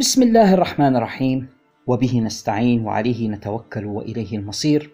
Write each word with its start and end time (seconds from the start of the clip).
بسم 0.00 0.22
الله 0.22 0.54
الرحمن 0.54 0.96
الرحيم 0.96 1.48
وبه 1.86 2.20
نستعين 2.20 2.84
وعليه 2.84 3.28
نتوكل 3.28 3.86
وإليه 3.86 4.38
المصير. 4.38 4.90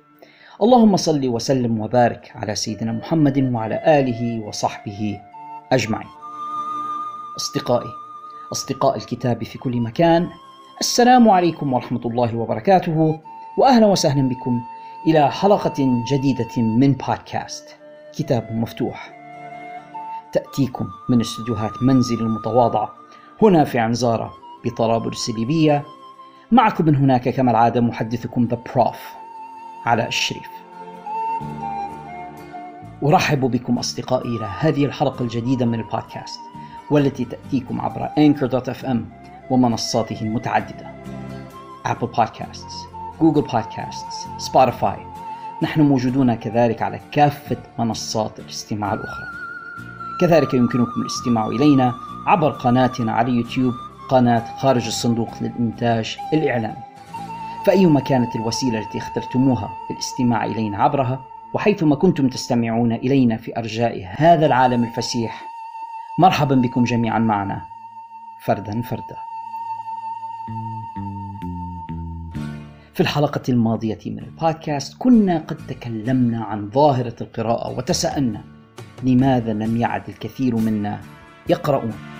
اللهم 0.62 0.96
صل 0.96 1.28
وسلم 1.28 1.80
وبارك 1.80 2.32
على 2.34 2.54
سيدنا 2.54 2.92
محمد 2.92 3.38
وعلى 3.52 4.00
آله 4.00 4.46
وصحبه 4.46 5.20
أجمعين. 5.72 6.08
أصدقائي 7.36 7.90
أصدقاء 8.52 8.96
الكتاب 8.96 9.44
في 9.44 9.58
كل 9.58 9.80
مكان 9.80 10.28
السلام 10.80 11.28
عليكم 11.28 11.72
ورحمة 11.72 12.00
الله 12.04 12.36
وبركاته 12.36 13.20
واهلا 13.58 13.86
وسهلا 13.86 14.28
بكم 14.28 14.60
إلى 15.06 15.30
حلقة 15.30 16.04
جديدة 16.12 16.62
من 16.62 16.92
بودكاست 16.92 17.76
كتاب 18.18 18.52
مفتوح. 18.52 19.14
تأتيكم 20.32 20.86
من 21.08 21.20
استديوهات 21.20 21.72
منزلي 21.82 22.20
المتواضعه 22.20 22.94
هنا 23.42 23.64
في 23.64 23.78
عين 23.78 24.06
زارة. 24.06 24.43
بطرابلس 24.64 25.28
الليبيه 25.28 25.84
معكم 26.52 26.84
من 26.84 26.96
هناك 26.96 27.28
كما 27.28 27.50
العادة 27.50 27.80
محدثكم 27.80 28.44
the 28.44 28.58
prof 28.74 28.96
علاء 29.86 30.08
الشريف. 30.08 30.48
أرحب 33.04 33.40
بكم 33.40 33.78
أصدقائي 33.78 34.36
إلى 34.36 34.48
هذه 34.58 34.84
الحلقة 34.84 35.22
الجديدة 35.22 35.66
من 35.66 35.74
البودكاست 35.74 36.40
والتي 36.90 37.24
تأتيكم 37.24 37.80
عبر 37.80 38.08
anchor.fm 38.08 38.96
ومنصاته 39.50 40.22
المتعددة. 40.22 40.94
Apple 41.86 42.06
Podcasts 42.06 42.74
Google 43.20 43.40
Podcasts 43.40 44.26
Spotify 44.38 45.06
نحن 45.62 45.80
موجودون 45.80 46.34
كذلك 46.34 46.82
على 46.82 47.00
كافة 47.12 47.56
منصات 47.78 48.38
الاستماع 48.38 48.94
الأخرى. 48.94 49.26
كذلك 50.20 50.54
يمكنكم 50.54 51.00
الاستماع 51.00 51.46
إلينا 51.46 51.94
عبر 52.26 52.50
قناتنا 52.50 53.12
على 53.12 53.32
يوتيوب 53.32 53.74
قناة 54.10 54.56
خارج 54.56 54.86
الصندوق 54.86 55.28
للإنتاج 55.40 56.16
الإعلامي. 56.32 56.82
فايما 57.66 58.00
كانت 58.00 58.36
الوسيلة 58.36 58.78
التي 58.78 58.98
اخترتموها 58.98 59.70
للاستماع 59.90 60.44
إلينا 60.44 60.82
عبرها؟ 60.82 61.24
وحيثما 61.54 61.96
كنتم 61.96 62.28
تستمعون 62.28 62.92
إلينا 62.92 63.36
في 63.36 63.58
أرجاء 63.58 64.14
هذا 64.16 64.46
العالم 64.46 64.84
الفسيح 64.84 65.44
مرحبا 66.18 66.54
بكم 66.54 66.84
جميعا 66.84 67.18
معنا. 67.18 67.62
فردا 68.44 68.82
فردا. 68.82 69.16
في 72.94 73.00
الحلقة 73.00 73.42
الماضية 73.48 73.98
من 74.06 74.18
البودكاست 74.18 74.96
كنا 74.98 75.38
قد 75.38 75.56
تكلمنا 75.56 76.44
عن 76.44 76.70
ظاهرة 76.70 77.14
القراءة 77.20 77.78
وتساءلنا 77.78 78.40
لماذا 79.02 79.52
لم 79.52 79.80
يعد 79.80 80.08
الكثير 80.08 80.56
منا 80.56 81.00
يقرؤون؟ 81.48 82.13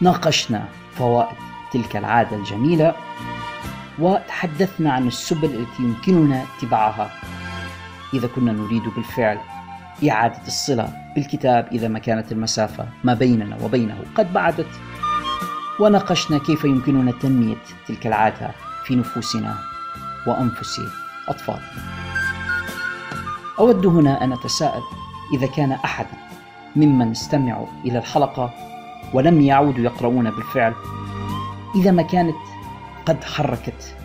ناقشنا 0.00 0.68
فوائد 0.98 1.36
تلك 1.72 1.96
العادة 1.96 2.36
الجميلة 2.36 2.94
وتحدثنا 3.98 4.92
عن 4.92 5.06
السبل 5.06 5.44
التي 5.44 5.82
يمكننا 5.82 6.42
اتباعها. 6.42 7.10
إذا 8.14 8.26
كنا 8.26 8.52
نريد 8.52 8.82
بالفعل 8.96 9.38
إعادة 10.10 10.46
الصلة 10.46 10.92
بالكتاب 11.14 11.68
إذا 11.72 11.88
ما 11.88 11.98
كانت 11.98 12.32
المسافة 12.32 12.88
ما 13.04 13.14
بيننا 13.14 13.58
وبينه 13.62 13.98
قد 14.14 14.32
بعدت. 14.32 14.80
وناقشنا 15.80 16.38
كيف 16.38 16.64
يمكننا 16.64 17.12
تنمية 17.12 17.56
تلك 17.88 18.06
العادة 18.06 18.50
في 18.84 18.96
نفوسنا 18.96 19.56
وأنفس 20.26 20.80
أطفالنا. 21.28 21.72
أود 23.58 23.86
هنا 23.86 24.24
أن 24.24 24.32
أتساءل 24.32 24.82
إذا 25.34 25.46
كان 25.46 25.72
أحد 25.72 26.06
ممن 26.76 27.10
استمعوا 27.10 27.66
إلى 27.84 27.98
الحلقة 27.98 28.73
ولم 29.12 29.40
يعودوا 29.40 29.84
يقرؤون 29.84 30.30
بالفعل. 30.30 30.74
إذا 31.74 31.90
ما 31.90 32.02
كانت 32.02 32.36
قد 33.06 33.24
حركت 33.24 33.96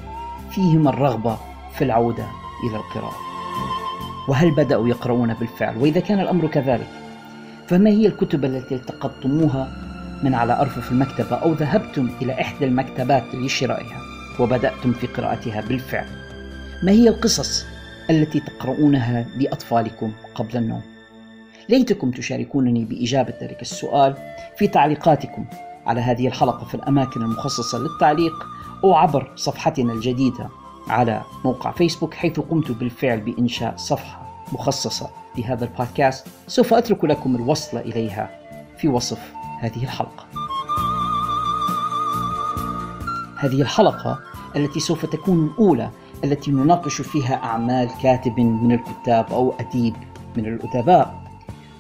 فيهم 0.52 0.88
الرغبة 0.88 1.38
في 1.74 1.84
العودة 1.84 2.26
إلى 2.64 2.76
القراءة. 2.78 3.16
وهل 4.28 4.52
بدأوا 4.52 4.88
يقرؤون 4.88 5.34
بالفعل؟ 5.34 5.78
وإذا 5.78 6.00
كان 6.00 6.20
الأمر 6.20 6.48
كذلك 6.48 6.88
فما 7.68 7.90
هي 7.90 8.08
الكتب 8.08 8.46
التي 8.46 8.76
التقطتموها 8.76 9.72
من 10.24 10.34
على 10.34 10.62
أرفف 10.62 10.92
المكتبة 10.92 11.36
أو 11.36 11.54
ذهبتم 11.54 12.10
إلى 12.22 12.42
إحدى 12.42 12.66
المكتبات 12.66 13.36
لشرائها 13.36 14.02
وبدأتم 14.40 14.94
في 14.94 15.08
قراءتها 15.08 15.62
بالفعل؟ 15.62 16.06
ما 16.84 16.92
هي 16.92 17.10
القصص 17.10 17.66
التي 18.10 18.40
تقرؤونها 18.40 19.26
لأطفالكم 19.38 20.12
قبل 20.36 20.58
النوم؟ 20.58 20.82
ليتكم 21.70 22.12
تشاركونني 22.12 22.86
بإجابة 22.86 23.34
ذلك 23.42 23.62
السؤال. 23.62 24.16
في 24.60 24.68
تعليقاتكم 24.68 25.46
على 25.86 26.02
هذه 26.02 26.28
الحلقة 26.28 26.66
في 26.66 26.76
الأماكن 26.76 27.22
المخصصة 27.22 27.78
للتعليق 27.78 28.34
أو 28.84 28.94
عبر 28.94 29.32
صفحتنا 29.36 29.94
الجديدة 29.94 30.50
على 30.88 31.22
موقع 31.46 31.72
فيسبوك 31.72 32.14
حيث 32.14 32.40
قمت 32.40 32.72
بالفعل 32.72 33.22
بإنشاء 33.22 33.74
صفحة 33.78 34.46
مخصصة 34.54 35.10
لهذا 35.38 35.66
البودكاست. 35.66 36.28
سوف 36.48 36.74
أترك 36.74 37.04
لكم 37.04 37.36
الوصل 37.36 37.78
إليها 37.78 38.40
في 38.78 38.88
وصف 38.88 39.34
هذه 39.60 39.84
الحلقة. 39.84 40.26
هذه 43.38 43.62
الحلقة 43.62 44.20
التي 44.56 44.80
سوف 44.80 45.06
تكون 45.06 45.46
الأولى 45.46 45.90
التي 46.24 46.52
نناقش 46.52 47.02
فيها 47.02 47.36
أعمال 47.44 47.90
كاتب 48.04 48.40
من 48.40 48.72
الكتاب 48.72 49.26
أو 49.32 49.54
أديب 49.60 49.96
من 50.38 50.46
الأدباء 50.46 51.24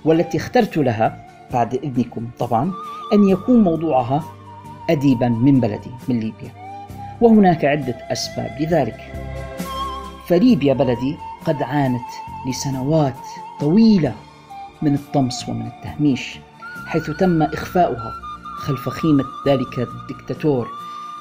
والتي 0.06 0.38
اخترت 0.38 0.78
لها 0.78 1.29
بعد 1.54 1.74
إذنكم 1.74 2.28
طبعا 2.40 2.72
أن 3.14 3.30
يكون 3.30 3.64
موضوعها 3.64 4.24
أديبا 4.90 5.30
من 5.30 5.60
بلدي 5.60 5.92
من 6.08 6.20
ليبيا 6.20 6.52
وهناك 7.22 7.66
عدة 7.66 7.96
أسباب 8.12 8.58
لذلك. 8.60 9.14
فليبيا 10.28 10.74
بلدي 10.74 11.18
قد 11.46 11.64
عانت 11.64 12.08
لسنوات 12.48 13.20
طويلة 13.60 14.16
من 14.82 14.94
الطمس 14.94 15.50
ومن 15.50 15.68
التهميش 15.68 16.40
حيث 16.88 17.10
تم 17.10 17.42
إخفاؤها 17.42 18.12
خلف 18.58 18.90
خيمة 18.90 19.24
ذلك 19.48 19.80
الدكتاتور 19.80 20.68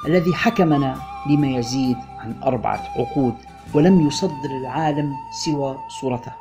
الذي 0.06 0.34
حكمنا 0.34 0.96
لما 1.30 1.48
يزيد 1.48 1.96
عن 2.18 2.34
أربعة 2.42 2.82
عقود 2.96 3.34
ولم 3.74 4.06
يصدر 4.06 4.50
العالم 4.60 5.12
سوى 5.44 5.78
صورته. 6.00 6.32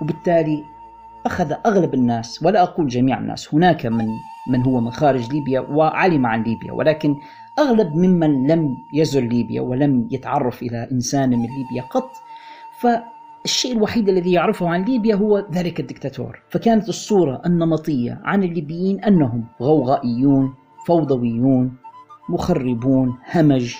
وبالتالي 0.00 0.64
أخذ 1.26 1.52
أغلب 1.66 1.94
الناس 1.94 2.42
ولا 2.42 2.62
أقول 2.62 2.88
جميع 2.88 3.18
الناس 3.18 3.54
هناك 3.54 3.86
من 3.86 4.06
من 4.48 4.62
هو 4.62 4.80
من 4.80 4.90
خارج 4.90 5.32
ليبيا 5.32 5.60
وعلم 5.60 6.26
عن 6.26 6.42
ليبيا 6.42 6.72
ولكن 6.72 7.16
أغلب 7.58 7.96
ممن 7.96 8.46
لم 8.46 8.76
يزر 8.92 9.20
ليبيا 9.20 9.60
ولم 9.60 10.08
يتعرف 10.10 10.62
إلى 10.62 10.88
إنسان 10.92 11.30
من 11.30 11.46
ليبيا 11.46 11.82
قط 11.90 12.10
فالشيء 12.80 13.72
الوحيد 13.72 14.08
الذي 14.08 14.32
يعرفه 14.32 14.68
عن 14.68 14.84
ليبيا 14.84 15.14
هو 15.14 15.46
ذلك 15.52 15.80
الدكتاتور. 15.80 16.42
فكانت 16.50 16.88
الصورة 16.88 17.42
النمطية 17.46 18.20
عن 18.24 18.42
الليبيين 18.42 19.04
أنهم 19.04 19.44
غوغائيون 19.62 20.54
فوضويون 20.86 21.76
مخربون 22.28 23.18
همج 23.34 23.74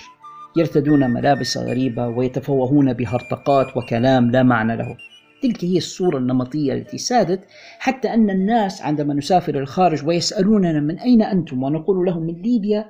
يرتدون 0.57 1.09
ملابس 1.09 1.57
غريبة 1.57 2.07
ويتفوهون 2.07 2.93
بهرطقات 2.93 3.77
وكلام 3.77 4.31
لا 4.31 4.43
معنى 4.43 4.75
له. 4.75 4.97
تلك 5.43 5.63
هي 5.63 5.77
الصورة 5.77 6.17
النمطية 6.17 6.73
التي 6.73 6.97
سادت 6.97 7.47
حتى 7.79 8.13
أن 8.13 8.29
الناس 8.29 8.81
عندما 8.81 9.13
نسافر 9.13 9.59
الخارج 9.59 10.07
ويسألوننا 10.07 10.79
من 10.79 10.99
أين 10.99 11.21
أنتم 11.21 11.63
ونقول 11.63 12.05
لهم 12.05 12.23
من 12.23 12.41
ليبيا 12.41 12.85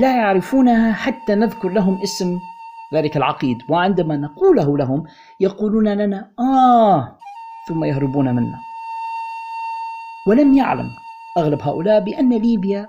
لا 0.00 0.16
يعرفونها 0.16 0.92
حتى 0.92 1.34
نذكر 1.34 1.68
لهم 1.68 2.02
اسم 2.02 2.38
ذلك 2.94 3.16
العقيد. 3.16 3.56
وعندما 3.68 4.16
نقوله 4.16 4.78
لهم 4.78 5.04
يقولون 5.40 5.88
لنا 5.88 6.30
آه 6.38 7.18
ثم 7.68 7.84
يهربون 7.84 8.34
منا. 8.34 8.58
ولم 10.26 10.54
يعلم 10.54 10.90
أغلب 11.38 11.62
هؤلاء 11.62 12.00
بأن 12.00 12.38
ليبيا 12.38 12.88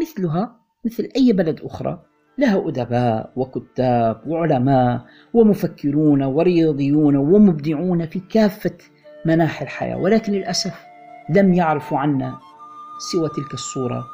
مثلها 0.00 0.56
مثل 0.84 1.08
أي 1.16 1.32
بلد 1.32 1.60
أخرى. 1.60 2.05
لها 2.38 2.68
أدباء 2.68 3.32
وكتاب 3.36 4.22
وعلماء 4.26 5.06
ومفكرون 5.34 6.22
ورياضيون 6.22 7.16
ومبدعون 7.16 8.06
في 8.06 8.20
كافة 8.20 8.76
مناحي 9.24 9.64
الحياة 9.64 9.96
ولكن 9.96 10.32
للأسف 10.32 10.86
لم 11.30 11.54
يعرفوا 11.54 11.98
عنا 11.98 12.38
سوى 13.12 13.28
تلك 13.28 13.54
الصورة 13.54 14.04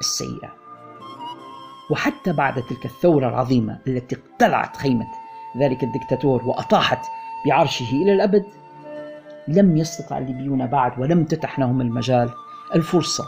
السيئة. 0.00 0.54
وحتى 1.90 2.32
بعد 2.32 2.54
تلك 2.54 2.84
الثورة 2.84 3.28
العظيمة 3.28 3.78
التي 3.86 4.16
اقتلعت 4.16 4.76
خيمة 4.76 5.06
ذلك 5.58 5.82
الدكتاتور 5.82 6.44
وأطاحت 6.44 6.98
بعرشه 7.46 7.92
إلى 7.92 8.12
الأبد 8.12 8.44
لم 9.48 9.76
يستطع 9.76 10.18
الليبيون 10.18 10.66
بعد 10.66 11.00
ولم 11.00 11.24
تتح 11.24 11.58
لهم 11.58 11.80
المجال 11.80 12.30
الفرصة 12.74 13.24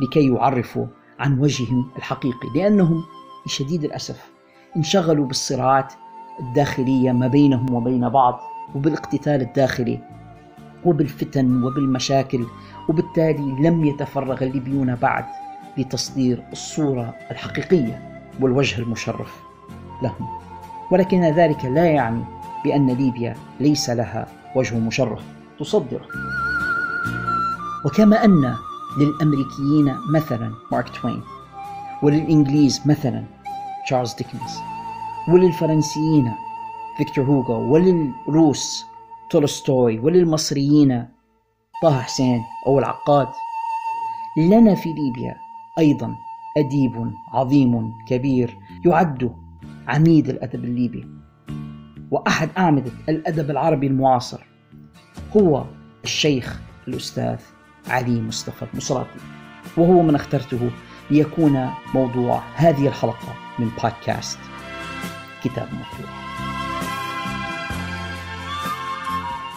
لكي 0.00 0.34
يعرفوا 0.34 0.86
عن 1.18 1.38
وجههم 1.38 1.90
الحقيقي 1.96 2.48
لأنهم 2.54 3.04
لشديد 3.46 3.84
الأسف 3.84 4.30
انشغلوا 4.76 5.26
بالصراعات 5.26 5.92
الداخلية 6.40 7.12
ما 7.12 7.26
بينهم 7.26 7.74
وبين 7.74 8.08
بعض 8.08 8.40
وبالاقتتال 8.74 9.40
الداخلي 9.40 10.00
وبالفتن 10.84 11.64
وبالمشاكل 11.64 12.46
وبالتالي 12.88 13.68
لم 13.68 13.84
يتفرغ 13.84 14.42
الليبيون 14.42 14.94
بعد 14.94 15.24
لتصدير 15.78 16.42
الصورة 16.52 17.14
الحقيقية 17.30 18.22
والوجه 18.40 18.78
المشرف 18.78 19.40
لهم. 20.02 20.28
ولكن 20.90 21.24
ذلك 21.24 21.64
لا 21.64 21.86
يعني 21.86 22.24
بأن 22.64 22.86
ليبيا 22.86 23.36
ليس 23.60 23.90
لها 23.90 24.26
وجه 24.56 24.78
مشرف 24.78 25.22
تصدره. 25.58 26.06
وكما 27.84 28.24
أن 28.24 28.54
للأمريكيين 28.98 29.94
مثلا 30.14 30.52
مارك 30.72 30.88
توين 30.88 31.22
وللإنجليز 32.02 32.80
مثلا 32.86 33.24
تشارلز 33.86 34.14
ديكنز 34.14 34.58
وللفرنسيين 35.28 36.32
فيكتور 36.96 37.24
هوغو 37.24 37.72
وللروس 37.72 38.84
تولستوي 39.30 39.98
وللمصريين 39.98 41.08
طه 41.82 42.00
حسين 42.00 42.42
أو 42.66 42.78
العقاد. 42.78 43.28
لنا 44.38 44.74
في 44.74 44.92
ليبيا 44.92 45.36
أيضا 45.78 46.16
أديب 46.56 47.12
عظيم 47.32 47.92
كبير 48.08 48.58
يعد 48.84 49.32
عميد 49.88 50.28
الأدب 50.28 50.64
الليبي 50.64 51.06
وأحد 52.10 52.48
أعمدة 52.58 52.92
الأدب 53.08 53.50
العربي 53.50 53.86
المعاصر 53.86 54.46
هو 55.36 55.64
الشيخ 56.04 56.60
الأستاذ 56.88 57.38
علي 57.88 58.20
مصطفى 58.20 58.66
المصراتي 58.72 59.20
وهو 59.76 60.02
من 60.02 60.14
اخترته 60.14 60.70
ليكون 61.10 61.70
موضوع 61.94 62.42
هذه 62.54 62.88
الحلقة 62.88 63.34
من 63.58 63.68
بودكاست 63.68 64.38
كتاب 65.44 65.68
مفتوح. 65.72 66.26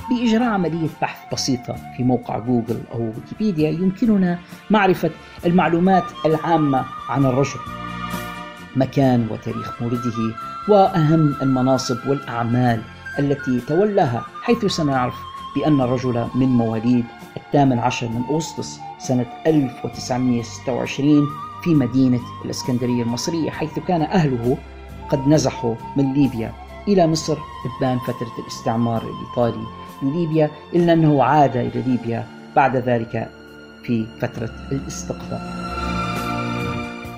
بإجراء 0.10 0.50
عملية 0.50 0.90
بحث 1.02 1.34
بسيطة 1.34 1.76
في 1.98 2.04
موقع 2.04 2.40
جوجل 2.40 2.82
أو 2.94 3.14
ويكيبيديا 3.16 3.70
يمكننا 3.70 4.40
معرفة 4.70 5.12
المعلومات 5.46 6.04
العامة 6.26 6.86
عن 7.10 7.26
الرجل 7.26 7.60
مكان 8.76 9.28
وتاريخ 9.32 9.82
مولده 9.82 10.36
وأهم 10.70 11.36
المناصب 11.42 11.98
والأعمال 12.08 12.82
التي 13.20 13.60
تولاها 13.60 14.26
حيث 14.44 14.66
سنعرف 14.66 15.16
بأن 15.56 15.82
الرجل 15.82 16.28
من 16.36 16.48
مواليد 16.48 17.06
الثامن 17.38 17.80
عشر 17.80 18.08
من 18.08 18.22
أغسطس 18.30 18.80
سنة 19.00 19.26
1926 19.48 21.28
في 21.64 21.70
مدينة 21.70 22.20
الإسكندرية 22.46 23.04
المصرية 23.04 23.50
حيث 23.50 23.80
كان 23.88 24.02
أهله 24.02 24.58
قد 25.10 25.28
نزحوا 25.28 25.76
من 25.98 26.14
ليبيا 26.14 26.54
إلى 26.88 27.08
مصر 27.08 27.38
إبان 27.78 28.00
فترة 28.00 28.32
الاستعمار 28.40 29.02
الإيطالي 29.04 29.64
لليبيا 30.04 30.50
إلا 30.74 30.94
أنه 30.94 31.24
عاد 31.24 31.58
إلى 31.58 31.82
ليبيا 31.82 32.28
بعد 32.56 32.76
ذلك 32.76 33.30
في 33.84 34.06
فترة 34.22 34.50
الاستقطاب 34.72 35.42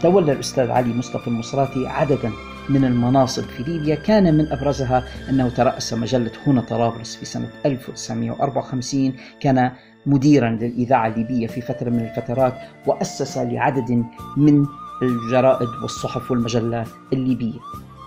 تولى 0.02 0.32
الأستاذ 0.32 0.72
علي 0.72 0.94
مصطفى 0.94 1.28
المصراتي 1.28 1.88
عددا 1.88 2.32
من 2.70 2.86
المناصب 2.86 3.44
في 3.44 3.64
ليبيا. 3.64 3.96
كان 3.96 4.38
من 4.38 4.52
أبرزها 4.52 5.04
أنه 5.30 5.50
ترأس 5.50 5.94
مجلة 5.94 6.32
هنا 6.48 6.62
طرابلس 6.62 7.16
في 7.16 7.26
سنة 7.26 7.50
1954 7.66 9.14
كان 9.40 9.72
مديرا 10.06 10.50
للإذاعة 10.50 11.08
الليبية 11.08 11.48
في 11.48 11.62
فترة 11.62 11.90
من 11.90 12.00
الفترات 12.00 12.54
وأسس 12.88 13.38
لعدد 13.38 14.04
من 14.38 14.66
الجرائد 15.02 15.70
والصحف 15.82 16.32
والمجلات 16.32 16.88
الليبية. 17.14 17.60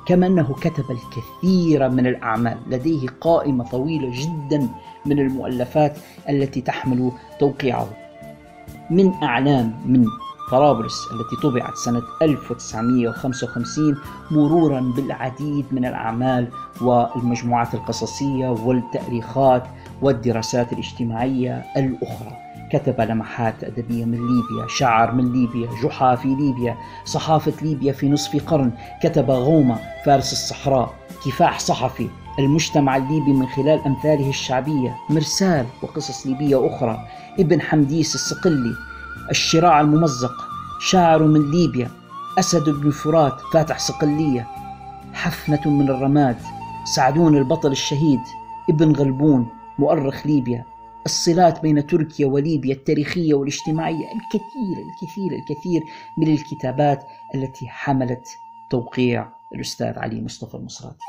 كما 0.07 0.27
أنه 0.27 0.55
كتب 0.55 0.85
الكثير 0.91 1.89
من 1.89 2.07
الأعمال 2.07 2.59
لديه 2.71 3.07
قائمة 3.21 3.65
طويلة 3.65 4.13
جدا 4.13 4.69
من 5.07 5.19
المؤلفات 5.19 5.97
التي 6.29 6.61
تحمل 6.61 7.13
توقيعه. 7.41 7.89
من 8.91 9.13
أعلام 9.23 9.75
من 9.87 10.07
طرابلس 10.51 11.01
التي 11.13 11.49
طبعت 11.49 11.75
سنة 11.77 12.03
1955 12.23 13.97
مرورا 14.31 14.81
بالعديد 14.81 15.67
من 15.73 15.85
الأعمال 15.85 16.49
والمجموعات 16.81 17.75
القصصية 17.75 18.49
والتأريخات 18.49 19.67
والدراسات 20.05 20.73
الاجتماعية 20.73 21.65
الأخرى. 21.77 22.37
كتب 22.73 23.01
لمحات 23.01 23.65
أدبية 23.65 24.05
من 24.05 24.13
ليبيا 24.13 24.67
شعر 24.69 25.13
من 25.13 25.33
ليبيا 25.33 25.71
جحا 25.83 26.15
في 26.15 26.29
ليبيا 26.29 26.77
صحافة 27.05 27.53
ليبيا 27.63 27.93
في 27.93 28.09
نصف 28.09 28.45
قرن. 28.51 28.73
كتب 29.03 29.31
غومة 29.31 29.79
فارس 30.05 30.33
الصحراء 30.33 30.95
كفاح 31.27 31.59
صحفي. 31.59 32.09
المجتمع 32.39 32.97
الليبي 32.97 33.33
من 33.33 33.47
خلال 33.47 33.81
أمثاله 33.87 34.29
الشعبية. 34.29 34.97
مرسال 35.11 35.67
وقصص 35.83 36.27
ليبية 36.27 36.67
أخرى. 36.67 36.99
ابن 37.39 37.61
حمديس 37.61 38.15
الصقلي 38.15 38.75
الشراع 39.31 39.81
الممزق. 39.81 40.35
شاعر 40.81 41.23
من 41.23 41.51
ليبيا 41.51 41.91
أسد 42.39 42.69
بن 42.71 42.91
فرات 42.91 43.41
فاتح 43.53 43.79
صقلية 43.79 44.47
حفنة 45.13 45.71
من 45.71 45.91
الرماد 45.91 46.37
سعدون 46.85 47.37
البطل 47.37 47.73
الشهيد. 47.73 48.21
ابن 48.71 48.93
غلبون 48.93 49.49
مؤرخ 49.79 50.27
ليبيا. 50.27 50.65
الصلات 51.07 51.63
بين 51.63 51.87
تركيا 51.87 52.27
وليبيا 52.27 52.75
التاريخية 52.75 53.35
والاجتماعية 53.35 54.05
الكثير 54.05 54.77
الكثير 54.87 55.33
الكثير 55.33 55.83
من 56.19 56.33
الكتابات 56.33 57.05
التي 57.35 57.69
حملت 57.69 58.29
توقيع 58.71 59.29
الأستاذ 59.55 59.99
علي 59.99 60.23
مصطفى 60.23 60.55
المصراتي. 60.55 61.05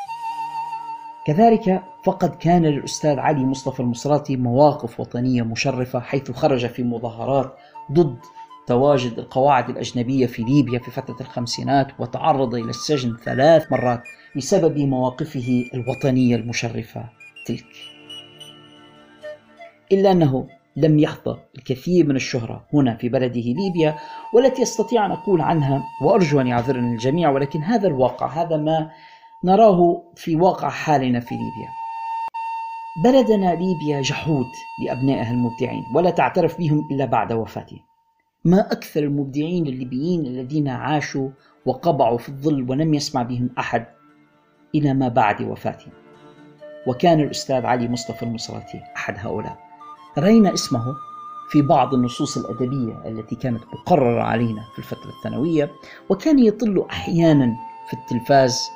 كذلك 1.28 1.84
فقد 2.04 2.36
كان 2.36 2.66
للأستاذ 2.66 3.20
علي 3.20 3.46
مصطفى 3.46 3.80
المصراتي 3.80 4.36
مواقف 4.36 5.00
وطنية 5.00 5.42
مشرفة 5.42 6.00
حيث 6.00 6.32
خرج 6.32 6.66
في 6.68 6.84
مظاهرات 6.84 7.56
ضد 7.92 8.20
تواجد 8.68 9.20
القواعد 9.20 9.70
الأجنبية 9.70 10.26
في 10.26 10.44
ليبيا 10.44 10.80
في 10.80 10.92
فترة 10.92 11.18
الخمسينات 11.22 11.88
وتعرض 12.00 12.56
إلى 12.56 12.70
السجن 12.70 13.18
ثلاث 13.26 13.72
مرات 13.72 14.02
بسبب 14.36 14.78
مواقفه 14.78 15.66
الوطنية 15.74 16.36
المشرفة. 16.36 17.10
تلك 17.48 17.95
إلا 19.92 20.12
أنه 20.12 20.48
لم 20.78 21.00
يحظى 21.00 21.38
الكثير 21.58 22.06
من 22.06 22.16
الشهرة 22.16 22.66
هنا 22.74 22.96
في 22.96 23.10
بلده 23.10 23.42
ليبيا 23.42 23.96
والتي 24.34 24.64
استطيع 24.64 25.06
أن 25.06 25.12
أقول 25.12 25.42
عنها 25.42 25.84
وأرجو 26.02 26.42
أن 26.42 26.48
يعذرني 26.48 26.94
الجميع 26.94 27.30
ولكن 27.30 27.64
هذا 27.64 27.88
الواقع 27.88 28.28
هذا 28.28 28.58
ما 28.58 28.90
نراه 29.44 30.04
في 30.16 30.36
واقع 30.36 30.70
حالنا 30.70 31.20
في 31.20 31.36
ليبيا. 31.36 31.70
بلدنا 33.04 33.56
ليبيا 33.56 34.02
جحود 34.02 34.46
لأبنائها 34.86 35.32
المبدعين 35.32 35.84
ولا 35.96 36.10
تعترف 36.10 36.58
بهم 36.58 36.88
إلا 36.92 37.06
بعد 37.06 37.34
وفاتهم 37.34 37.80
ما 38.46 38.72
أكثر 38.72 39.04
المبدعين 39.04 39.68
الليبيين 39.68 40.26
الذين 40.26 40.68
عاشوا 40.68 41.30
وقبعوا 41.66 42.18
في 42.18 42.30
الظل 42.30 42.70
ولم 42.70 42.94
يسمع 42.94 43.22
بهم 43.22 43.50
أحد 43.60 43.86
إلى 44.76 44.94
ما 44.94 45.08
بعد 45.08 45.42
وفاتهم 45.42 45.92
وكان 46.88 47.20
الأستاذ 47.20 47.66
علي 47.66 47.88
مصطفى 47.88 48.24
المصراتي 48.24 48.82
أحد 48.96 49.16
هؤلاء. 49.18 49.65
رأينا 50.18 50.54
اسمه 50.54 50.96
في 51.50 51.62
بعض 51.62 51.94
النصوص 51.94 52.38
الأدبية 52.38 53.02
التي 53.06 53.36
كانت 53.36 53.64
مقررة 53.74 54.24
علينا 54.24 54.62
في 54.74 54.80
الفترة 54.80 55.10
الثانوية 55.10 55.72
وكان 56.10 56.40
يطل 56.40 56.86
أحيانا 56.90 57.56
في 57.88 57.94
التلفاز 57.94 58.70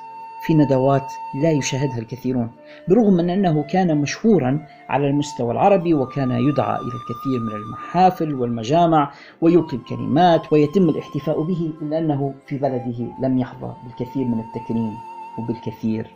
في 0.46 0.54
ندوات 0.54 1.14
لا 1.42 1.52
يشاهدها 1.52 1.98
الكثيرون 1.98 2.52
برغم 2.88 3.14
من 3.14 3.30
أنه 3.30 3.64
كان 3.64 3.98
مشهورا 3.98 4.66
على 4.90 5.08
المستوى 5.08 5.52
العربي 5.52 5.94
وكان 5.94 6.32
يدعى 6.32 6.76
إلى 6.76 6.92
الكثير 6.94 7.40
من 7.40 7.56
المحافل 7.56 8.36
والمجامع 8.36 9.12
ويلقي 9.42 9.78
الكلمات 9.78 10.54
ويتم 10.54 10.90
الاحتفاء 10.90 11.42
به 11.42 11.74
إلا 11.82 11.98
أنه 11.98 12.34
في 12.48 12.58
بلده 12.58 13.06
لم 13.22 13.38
يحظى 13.38 13.74
بالكثير 13.84 14.26
من 14.26 14.40
التكريم 14.40 14.94
وبالكثير 15.38 16.08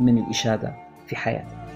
من 0.00 0.18
الإشادة 0.18 0.74
في 1.06 1.16
حياته. 1.16 1.69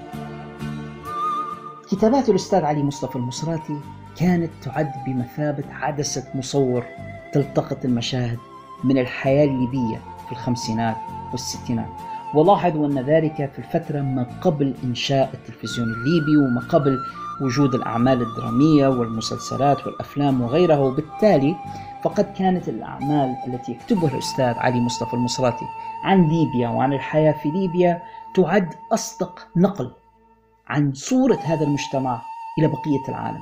كتابات 1.95 2.29
الأستاذ 2.29 2.65
علي 2.65 2.83
مصطفى 2.83 3.17
المصراتي 3.17 3.81
كانت 4.17 4.51
تعد 4.63 4.93
بمثابة 5.07 5.65
عدسة 5.71 6.25
مصور 6.35 6.85
تلتقط 7.33 7.85
المشاهد 7.85 8.39
من 8.85 8.99
الحياة 8.99 9.45
الليبية 9.45 9.97
في 10.27 10.33
الخمسينات 10.33 10.97
والستينات. 11.31 11.89
ولاحظوا 12.35 12.87
أن 12.87 12.99
ذلك 12.99 13.51
في 13.53 13.59
الفترة 13.59 14.01
ما 14.01 14.27
قبل 14.41 14.75
إنشاء 14.85 15.31
التلفزيون 15.35 15.89
الليبي 15.89 16.37
وما 16.37 16.61
قبل 16.69 16.99
وجود 17.41 17.75
الأعمال 17.75 18.23
الدرامية 18.23 18.89
والمسلسلات 18.89 19.87
والأفلام 19.87 20.41
وغيرها 20.41 20.79
وبالتالي 20.79 21.57
فقد 22.05 22.33
كانت 22.39 22.69
الأعمال 22.69 23.37
التي 23.47 23.73
يكتبها 23.73 24.13
الأستاذ 24.13 24.55
علي 24.59 24.81
مصطفى 24.81 25.15
المصراتي 25.15 25.67
عن 26.05 26.29
ليبيا 26.29 26.69
وعن 26.69 26.93
الحياة 26.93 27.33
في 27.33 27.51
ليبيا 27.51 28.03
تعد 28.35 28.75
أصدق 28.93 29.47
نقل 29.57 29.91
عن 30.69 30.93
صورة 30.93 31.39
هذا 31.45 31.65
المجتمع 31.65 32.23
إلى 32.59 32.69
بقية 32.69 33.09
العالم. 33.09 33.41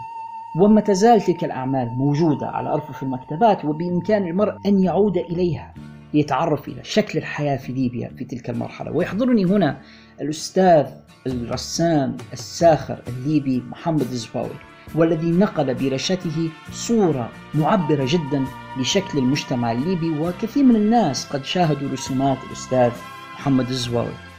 وما 0.60 0.80
تزال 0.80 1.20
تلك 1.20 1.44
الأعمال 1.44 1.88
موجودة 1.88 2.46
على 2.46 2.68
أرفف 2.68 3.02
المكتبات 3.02 3.64
وبإمكان 3.64 4.26
المرء 4.28 4.54
أن 4.66 4.78
يعود 4.78 5.16
إليها 5.16 5.74
ليتعرف 6.14 6.68
إلى 6.68 6.84
شكل 6.84 7.18
الحياة 7.18 7.56
في 7.56 7.72
ليبيا 7.72 8.08
في 8.18 8.24
تلك 8.24 8.50
المرحلة. 8.50 8.92
ويحضرني 8.92 9.44
هنا 9.44 9.80
الأستاذ 10.20 10.86
الرسام 11.26 12.16
الساخر 12.32 13.02
الليبي 13.08 13.62
محمد 13.70 14.00
الزباوي 14.00 14.56
والذي 14.94 15.30
نقل 15.30 15.74
برشته 15.74 16.50
صورة 16.72 17.30
معبرة 17.54 18.06
جدا 18.08 18.44
لشكل 18.78 19.18
المجتمع 19.18 19.72
الليبي 19.72 20.20
وكثير 20.20 20.64
من 20.64 20.76
الناس 20.76 21.26
قد 21.26 21.44
شاهدوا 21.44 21.88
رسومات 21.92 22.38
الأستاذ 22.46 22.90
محمد 23.34 23.68
الزواوي 23.68 24.31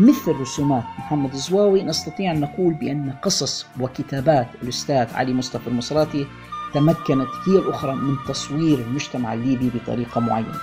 مثل 0.00 0.32
رسومات 0.40 0.84
محمد 0.98 1.32
الزواوي 1.32 1.82
نستطيع 1.82 2.30
أن 2.30 2.40
نقول 2.40 2.74
بأن 2.74 3.12
قصص 3.22 3.66
وكتابات 3.80 4.46
الأستاذ 4.62 5.14
علي 5.14 5.34
مصطفى 5.34 5.66
المصراتي 5.68 6.26
تمكنت 6.74 7.28
هي 7.48 7.58
الأخرى 7.58 7.94
من 7.94 8.16
تصوير 8.28 8.78
المجتمع 8.78 9.34
الليبي 9.34 9.70
بطريقة 9.74 10.20
معينة. 10.20 10.54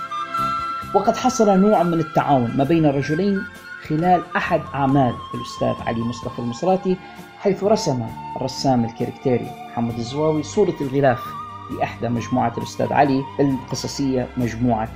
وقد 0.94 1.16
حصل 1.16 1.60
نوع 1.60 1.82
من 1.82 2.00
التعاون 2.00 2.56
ما 2.56 2.64
بين 2.64 2.86
الرجلين 2.86 3.42
خلال 3.88 4.22
أحد 4.36 4.60
أعمال 4.74 5.14
الأستاذ 5.34 5.86
علي 5.88 6.00
مصطفى 6.00 6.38
المصراتي 6.38 6.96
حيث 7.38 7.64
رسم 7.64 8.06
الرسام 8.36 8.84
الكاركتيري 8.84 9.50
محمد 9.70 9.98
الزواوي 9.98 10.42
صورة 10.42 10.74
الغلاف 10.80 11.20
لإحدى 11.78 12.08
مجموعة 12.08 12.52
الأستاذ 12.58 12.92
علي 12.92 13.22
القصصية 13.40 14.28
مجموعة 14.36 14.88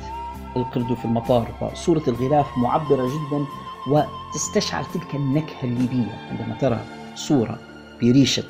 القرد 0.56 0.94
في 0.94 1.04
المطار 1.04 1.48
فصورة 1.60 2.02
الغلاف 2.08 2.46
معبرة 2.58 3.06
جدا 3.06 3.46
وتستشعر 3.86 4.84
تلك 4.94 5.14
النكهة 5.14 5.64
الليبية 5.64 6.28
عندما 6.30 6.56
ترى 6.60 6.80
صورة 7.14 7.58
بريشة 8.02 8.44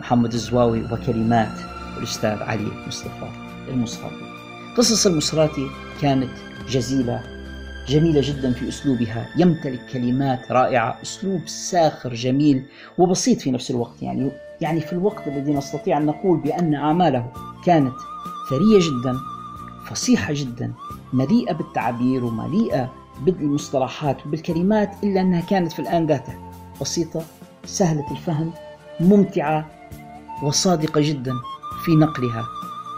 محمد 0.00 0.32
الزواوي 0.32 0.82
وكلمات 0.92 1.58
الأستاذ 1.98 2.42
علي 2.42 2.68
مصطفى 2.86 3.28
المصراتي 3.68 4.24
قصص 4.76 5.06
المصراتي 5.06 5.66
كانت 6.00 6.30
جزيلة 6.68 7.22
جميلة 7.88 8.20
جدا 8.24 8.52
في 8.52 8.68
أسلوبها 8.68 9.28
يمتلك 9.36 9.86
كلمات 9.92 10.52
رائعة 10.52 10.98
أسلوب 11.02 11.48
ساخر 11.48 12.14
جميل 12.14 12.64
وبسيط 12.98 13.40
في 13.40 13.50
نفس 13.50 13.70
الوقت 13.70 14.02
يعني 14.02 14.30
يعني 14.60 14.80
في 14.80 14.92
الوقت 14.92 15.28
الذي 15.28 15.52
نستطيع 15.52 15.98
أن 15.98 16.06
نقول 16.06 16.40
بأن 16.40 16.74
أعماله 16.74 17.32
كانت 17.64 17.94
ثرية 18.50 18.78
جدا 18.78 19.16
فصيحة 19.86 20.32
جدا 20.36 20.72
مليئة 21.12 21.52
بالتعابير 21.52 22.24
ومليئة 22.24 22.92
بالمصطلحات 23.20 24.26
وبالكلمات 24.26 24.90
إلا 25.02 25.20
أنها 25.20 25.40
كانت 25.40 25.72
في 25.72 25.78
الآن 25.78 26.06
ذاته 26.06 26.32
بسيطة 26.80 27.22
سهلة 27.64 28.10
الفهم 28.10 28.52
ممتعة 29.00 29.66
وصادقة 30.42 31.00
جدا 31.00 31.32
في 31.84 31.90
نقلها 31.96 32.44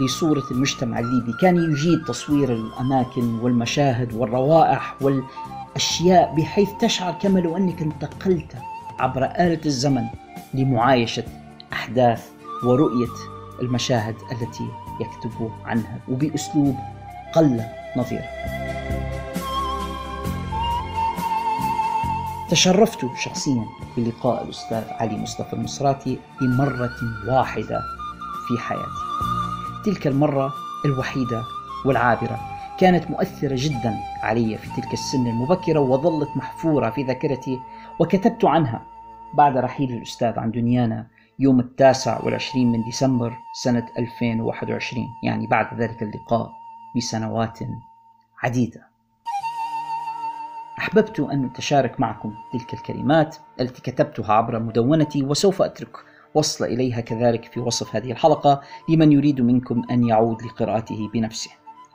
لصورة 0.04 0.42
المجتمع 0.50 0.98
الليبي. 0.98 1.32
كان 1.40 1.56
يجيد 1.56 2.04
تصوير 2.04 2.52
الأماكن 2.52 3.38
والمشاهد 3.38 4.14
والروائح 4.14 4.96
والأشياء 5.00 6.34
بحيث 6.34 6.68
تشعر 6.80 7.12
كما 7.12 7.38
لو 7.38 7.56
أنك 7.56 7.82
انتقلت 7.82 8.56
عبر 8.98 9.24
آلة 9.24 9.60
الزمن 9.66 10.04
لمعايشة 10.54 11.24
أحداث 11.72 12.28
ورؤية 12.64 13.12
المشاهد 13.62 14.14
التي 14.32 14.68
يكتب 15.00 15.50
عنها. 15.64 15.98
وبأسلوب 16.08 16.76
قل 17.34 17.60
نظيره. 17.96 18.61
تشرفت 22.52 23.06
شخصيا 23.16 23.66
بلقاء 23.96 24.44
الأستاذ 24.44 24.84
علي 24.90 25.18
مصطفى 25.18 25.52
المصراتي 25.52 26.18
بمرة 26.40 26.96
واحدة 27.28 27.80
في 28.48 28.58
حياتي. 28.58 29.02
تلك 29.84 30.06
المرة 30.06 30.52
الوحيدة 30.84 31.42
والعابرة. 31.86 32.40
كانت 32.78 33.10
مؤثرة 33.10 33.54
جدا 33.58 33.94
علي 34.22 34.58
في 34.58 34.80
تلك 34.80 34.92
السن 34.92 35.26
المبكرة 35.26 35.78
وظلت 35.78 36.36
محفورة 36.36 36.90
في 36.90 37.02
ذاكرتي 37.02 37.58
وكتبت 38.00 38.44
عنها 38.44 38.82
بعد 39.34 39.56
رحيل 39.56 39.92
الأستاذ 39.92 40.38
عن 40.38 40.50
دنيانا 40.50 41.06
يوم 41.38 41.60
التاسع 41.60 42.24
والعشرين 42.24 42.72
من 42.72 42.84
ديسمبر 42.84 43.36
سنة 43.62 43.86
2021 43.98 45.06
يعني 45.24 45.46
بعد 45.46 45.80
ذلك 45.80 46.02
اللقاء 46.02 46.50
بسنوات 46.96 47.58
عديدة. 48.42 48.91
أحببت 50.82 51.20
أن 51.20 51.44
أتشارك 51.44 52.00
معكم 52.00 52.34
تلك 52.52 52.74
الكلمات 52.74 53.36
التي 53.60 53.82
كتبتها 53.82 54.32
عبر 54.32 54.58
مدونتي 54.58 55.22
وسوف 55.22 55.62
أترك 55.62 55.96
وصل 56.34 56.64
إليها 56.64 57.00
كذلك 57.00 57.44
في 57.44 57.60
وصف 57.60 57.96
هذه 57.96 58.12
الحلقة 58.12 58.60
لمن 58.88 59.12
يريد 59.12 59.40
منكم 59.40 59.82
أن 59.90 60.08
يعود 60.08 60.42
لقراءته 60.42 61.10
بنفسه. 61.14 61.50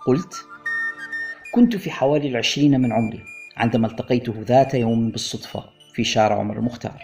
قلت 0.07 0.33
كنت 1.53 1.75
في 1.75 1.91
حوالي 1.91 2.27
العشرين 2.27 2.81
من 2.81 2.93
عمري 2.93 3.23
عندما 3.57 3.87
التقيته 3.87 4.33
ذات 4.37 4.73
يوم 4.73 5.11
بالصدفة 5.11 5.63
في 5.93 6.03
شارع 6.03 6.39
عمر 6.39 6.57
المختار. 6.57 7.01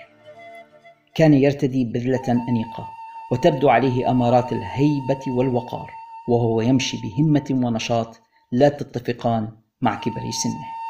كان 1.15 1.33
يرتدي 1.33 1.85
بذلة 1.85 2.31
أنيقة 2.49 2.87
وتبدو 3.31 3.69
عليه 3.69 4.11
أمارات 4.11 4.53
الهيبة 4.53 5.21
والوقار 5.27 5.91
وهو 6.29 6.61
يمشي 6.61 6.97
بهمة 6.97 7.45
ونشاط 7.51 8.21
لا 8.51 8.69
تتفقان 8.69 9.49
مع 9.81 9.95
كبر 9.95 10.31
سنه. 10.43 10.82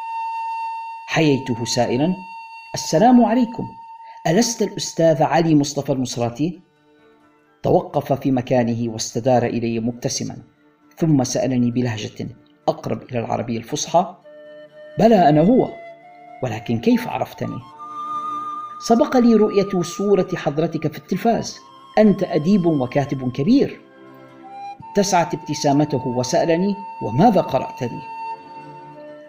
حييته 1.06 1.66
سائلا 1.66 2.16
السلام 2.74 3.26
عليكم 3.26 3.68
ألست 4.28 4.62
الأستاذ 4.62 5.24
علي 5.24 5.56
مصطفى 5.56 5.92
المصراتي؟ 5.92 6.62
توقف 7.64 8.14
في 8.14 8.32
مكانه 8.32 8.94
واستدار 8.94 9.46
إلي 9.46 9.80
مبتسما 9.80 10.38
ثم 10.98 11.24
سألني 11.24 11.72
بلهجة 11.72 12.28
أقرب 12.68 13.02
إلى 13.04 13.20
العربية 13.20 13.58
الفصحى 13.58 14.16
بلى 15.00 15.30
أنا 15.30 15.42
هو 15.42 15.70
ولكن 16.44 16.80
كيف 16.80 17.08
عرفتني؟ 17.08 17.60
سبق 18.88 19.18
لي 19.18 19.34
رؤية 19.34 19.82
صورة 19.82 20.28
حضرتك 20.36 20.92
في 20.92 20.98
التلفاز 20.98 21.58
أنت 21.98 22.24
أديب 22.24 22.66
وكاتب 22.66 23.32
كبير 23.32 23.82
اتسعت 24.92 25.34
ابتسامته 25.34 26.08
وسألني 26.08 26.76
وماذا 27.02 27.42
قرأت 27.42 27.82
لي؟ 27.84 28.02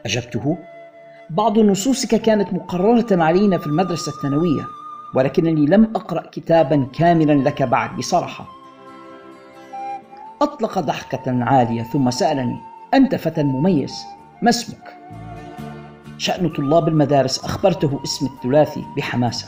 أجبته 0.06 0.58
بعض 1.30 1.58
نصوصك 1.58 2.14
كانت 2.14 2.52
مقررة 2.52 3.06
علينا 3.22 3.58
في 3.58 3.66
المدرسة 3.66 4.12
الثانوية 4.12 4.66
ولكنني 5.14 5.66
لم 5.66 5.84
أقرأ 5.84 6.22
كتابا 6.32 6.86
كاملا 6.92 7.32
لك 7.32 7.62
بعد 7.62 7.96
بصراحة 7.96 8.46
أطلق 10.42 10.78
ضحكة 10.78 11.44
عالية 11.44 11.82
ثم 11.82 12.10
سألني 12.10 12.56
أنت 12.94 13.14
فتى 13.14 13.42
مميز 13.42 13.94
ما 14.42 14.50
اسمك؟ 14.50 14.96
شأن 16.18 16.48
طلاب 16.48 16.88
المدارس 16.88 17.44
أخبرته 17.44 18.00
اسم 18.04 18.26
الثلاثي 18.26 18.84
بحماسة 18.96 19.46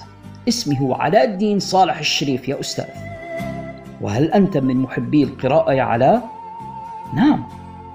اسمي 0.49 0.81
هو 0.81 0.95
علاء 0.95 1.25
الدين 1.25 1.59
صالح 1.59 1.99
الشريف 1.99 2.49
يا 2.49 2.61
أستاذ 2.61 2.85
وهل 4.01 4.33
أنت 4.33 4.57
من 4.57 4.77
محبي 4.77 5.23
القراءة 5.23 5.73
يا 5.73 5.83
علاء؟ 5.83 6.31
نعم 7.15 7.45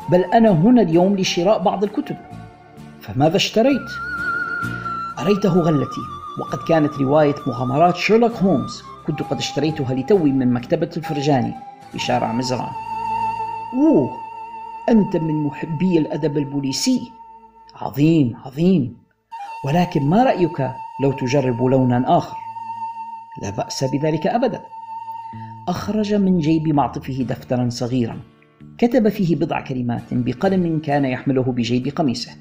بل 0.09 0.23
أنا 0.23 0.49
هنا 0.49 0.81
اليوم 0.81 1.15
لشراء 1.15 1.59
بعض 1.59 1.83
الكتب 1.83 2.15
فماذا 3.01 3.35
اشتريت؟ 3.35 3.89
أريته 5.19 5.59
غلتي 5.59 6.01
وقد 6.39 6.57
كانت 6.67 6.97
رواية 6.97 7.35
مغامرات 7.47 7.95
شيرلوك 7.95 8.31
هولمز. 8.31 8.81
كنت 9.07 9.21
قد 9.21 9.37
اشتريتها 9.37 9.93
لتوي 9.93 10.31
من 10.31 10.53
مكتبة 10.53 10.89
الفرجاني. 10.97 11.53
في 11.91 11.99
شارع 11.99 12.31
ميزران. 12.31 12.71
أوه 13.73 14.11
أنت 14.89 15.17
من 15.17 15.43
محبي 15.43 15.97
الأدب 15.97 16.37
البوليسي. 16.37 17.11
عظيم 17.75 18.37
عظيم. 18.45 18.97
ولكن 19.65 20.09
ما 20.09 20.23
رأيك 20.23 20.71
لو 21.03 21.11
تجرب 21.11 21.63
لونا 21.63 22.17
آخر؟ 22.17 22.37
لا 23.41 23.49
بأس 23.49 23.83
بذلك 23.83 24.27
أبدا. 24.27 24.61
أخرج 25.67 26.13
من 26.13 26.39
جيب 26.39 26.67
معطفه 26.67 27.25
دفترا 27.29 27.69
صغيرا. 27.69 28.19
كتب 28.77 29.09
فيه 29.09 29.35
بضع 29.35 29.61
كلمات 29.61 30.03
بقلم 30.11 30.79
كان 30.79 31.05
يحمله 31.05 31.43
بجيب 31.43 31.87
قميصه 31.87 32.31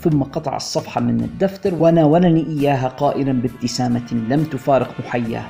ثم 0.00 0.22
قطع 0.22 0.56
الصفحة 0.56 1.00
من 1.00 1.20
الدفتر 1.20 1.74
وناولني 1.74 2.46
إياها 2.46 2.88
قائلا 2.88 3.32
بابتسامة 3.32 4.12
لم 4.30 4.44
تفارق 4.44 4.94
محياه 5.00 5.44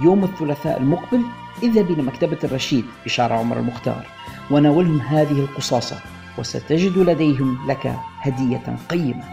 يوم 0.00 0.24
الثلاثاء 0.24 0.80
المقبل 0.80 1.20
اذهب 1.62 1.90
إلى 1.90 2.02
مكتبة 2.02 2.38
الرشيد 2.44 2.84
في 3.04 3.08
شارع 3.08 3.38
عمر 3.38 3.58
المختار 3.58 4.06
وناولهم 4.50 5.00
هذه 5.00 5.40
القصاصة 5.40 5.96
وستجد 6.38 6.98
لديهم 6.98 7.58
لك 7.68 7.94
هدية 8.20 8.76
قيمة. 8.88 9.24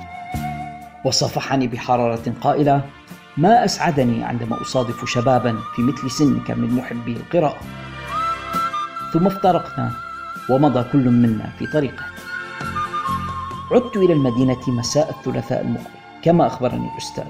وصفحني 1.05 1.67
بحرارة 1.67 2.33
قائلة 2.41 2.81
ما 3.37 3.65
أسعدني 3.65 4.23
عندما 4.23 4.61
أصادف 4.61 5.05
شبابا 5.05 5.57
في 5.75 5.81
مثل 5.81 6.11
سنك 6.11 6.51
من 6.51 6.75
محبي 6.75 7.11
القراءة 7.11 7.59
ثم 9.13 9.27
افترقنا 9.27 9.91
ومضى 10.49 10.85
كل 10.91 11.09
منا 11.09 11.49
في 11.59 11.67
طريقه 11.67 12.05
عدت 13.71 13.97
إلى 13.97 14.13
المدينة 14.13 14.61
مساء 14.67 15.09
الثلاثاء 15.09 15.61
المقبل 15.61 15.89
كما 16.21 16.47
أخبرني 16.47 16.89
الأستاذ 16.93 17.27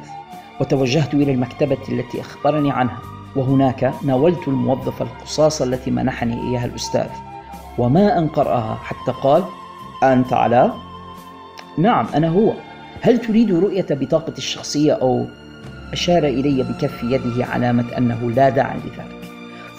وتوجهت 0.62 1.14
إلى 1.14 1.32
المكتبة 1.32 1.78
التي 1.90 2.22
أخبرني 2.22 2.72
عنها 2.72 3.00
وهناك 3.36 3.94
ناولت 4.04 4.48
الموظف 4.48 5.02
القصاصة 5.02 5.66
التي 5.66 5.92
منحني 5.92 6.42
إياها 6.42 6.66
الأستاذ 6.66 7.10
وما 7.78 8.18
أن 8.18 8.28
قرأها 8.28 8.76
حتى 8.76 9.12
قال 9.24 9.44
أنت 10.04 10.34
علاء؟ 10.34 10.78
نعم 11.78 12.06
أنا 12.16 12.28
هو 12.30 12.54
هل 13.02 13.18
تريد 13.18 13.52
رؤية 13.52 13.86
بطاقة 13.90 14.34
الشخصية 14.38 14.94
أو 14.94 15.26
أشار 15.94 16.24
إلي 16.24 16.64
بكف 16.64 17.04
يده 17.04 17.46
علامة 17.46 17.98
أنه 17.98 18.32
لا 18.32 18.50
داعي 18.50 18.78
لذلك 18.78 19.15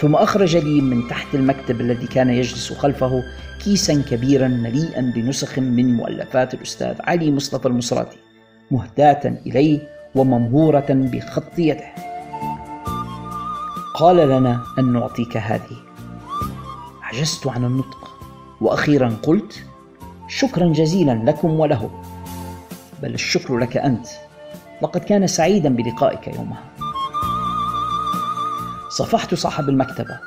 ثم 0.00 0.14
أخرج 0.14 0.56
لي 0.56 0.80
من 0.80 1.08
تحت 1.08 1.34
المكتب 1.34 1.80
الذي 1.80 2.06
كان 2.06 2.30
يجلس 2.30 2.72
خلفه 2.72 3.22
كيسا 3.64 4.02
كبيرا 4.10 4.48
مليئا 4.48 5.12
بنسخ 5.14 5.58
من 5.58 5.94
مؤلفات 5.96 6.54
الأستاذ 6.54 6.94
علي 7.00 7.30
مصطفى 7.30 7.68
المصراتي 7.68 8.18
مهداة 8.70 9.40
إليه 9.46 9.88
وممهورة 10.14 10.86
بخط 10.88 11.58
يده. 11.58 11.94
قال 13.94 14.16
لنا 14.16 14.62
أن 14.78 14.92
نعطيك 14.92 15.36
هذه. 15.36 15.76
عجزت 17.02 17.46
عن 17.46 17.64
النطق 17.64 18.18
وأخيرا 18.60 19.16
قلت 19.22 19.64
شكرا 20.28 20.66
جزيلا 20.72 21.22
لكم 21.26 21.60
وله. 21.60 21.90
بل 23.02 23.14
الشكر 23.14 23.58
لك 23.58 23.76
أنت. 23.76 24.06
لقد 24.82 25.00
كان 25.00 25.26
سعيدا 25.26 25.68
بلقائك 25.68 26.28
يومها. 26.28 26.75
صفحت 28.96 29.34
صاحب 29.34 29.68
المكتبة 29.68 30.18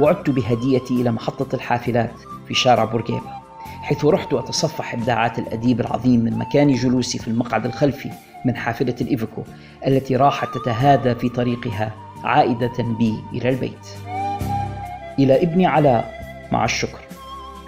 وعدت 0.00 0.30
بهديتي 0.30 0.94
إلى 0.94 1.12
محطة 1.12 1.54
الحافلات 1.54 2.12
في 2.48 2.54
شارع 2.54 2.84
بورقيبة 2.84 3.42
حيث 3.82 4.04
رحت 4.04 4.32
أتصفح 4.32 4.94
إبداعات 4.94 5.38
الأديب 5.38 5.80
العظيم 5.80 6.20
من 6.20 6.38
مكان 6.38 6.74
جلوسي 6.74 7.18
في 7.18 7.28
المقعد 7.28 7.66
الخلفي 7.66 8.10
من 8.44 8.56
حافلة 8.56 8.94
الإيفكو 9.00 9.42
التي 9.86 10.16
راحت 10.16 10.48
تتهادى 10.54 11.14
في 11.14 11.28
طريقها 11.28 11.94
عائدة 12.24 12.72
بي 12.78 13.24
إلى 13.32 13.48
البيت. 13.48 13.86
إلى 15.18 15.42
ابن 15.42 15.64
علاء 15.64 16.14
مع 16.52 16.64
الشكر. 16.64 17.00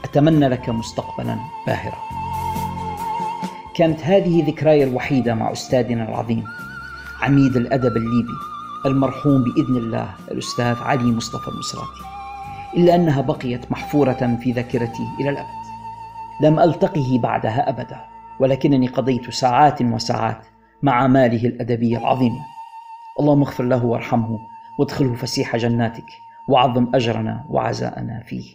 أتمنى 0.04 0.48
لك 0.48 0.68
مستقبلا 0.68 1.36
باهرا. 1.66 1.98
كانت 3.76 4.00
هذه 4.00 4.46
ذكراي 4.46 4.84
الوحيدة 4.84 5.34
مع 5.34 5.52
أستاذنا 5.52 6.08
العظيم 6.08 6.44
عميد 7.22 7.56
الأدب 7.56 7.96
الليبي. 7.96 8.53
المرحوم 8.86 9.44
بإذن 9.44 9.76
الله 9.76 10.14
الأستاذ 10.30 10.82
علي 10.82 11.04
مصطفى 11.04 11.48
المصراتي. 11.48 12.02
إلا 12.76 12.94
أنها 12.94 13.20
بقيت 13.20 13.72
محفورة 13.72 14.38
في 14.42 14.52
ذاكرتي 14.52 15.08
إلى 15.20 15.30
الأبد. 15.30 15.64
لم 16.40 16.60
ألتقه 16.60 17.18
بعدها 17.22 17.68
أبدا 17.68 18.04
ولكنني 18.40 18.88
قضيت 18.88 19.30
ساعات 19.30 19.82
وساعات 19.82 20.46
مع 20.82 21.06
ماله 21.06 21.48
الأدبي 21.48 21.96
العظيم. 21.96 22.32
اللهم 23.20 23.42
اغفر 23.42 23.64
له 23.64 23.84
وارحمه 23.84 24.38
وادخله 24.78 25.14
فسيح 25.14 25.56
جناتك 25.56 26.06
وعظم 26.48 26.94
أجرنا 26.94 27.44
وعزاءنا 27.48 28.22
فيه. 28.26 28.54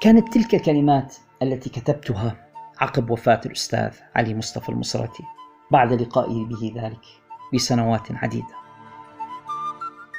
كانت 0.00 0.32
تلك 0.32 0.54
الكلمات 0.54 1.16
التي 1.42 1.70
كتبتها 1.70 2.36
عقب 2.80 3.10
وفاة 3.10 3.40
الأستاذ 3.46 3.90
علي 4.16 4.34
مصطفى 4.34 4.68
المصراتي. 4.68 5.24
بعد 5.70 5.92
لقائي 5.92 6.44
به 6.44 6.72
ذلك 6.76 7.00
بسنوات 7.54 8.12
عديدة 8.12 8.54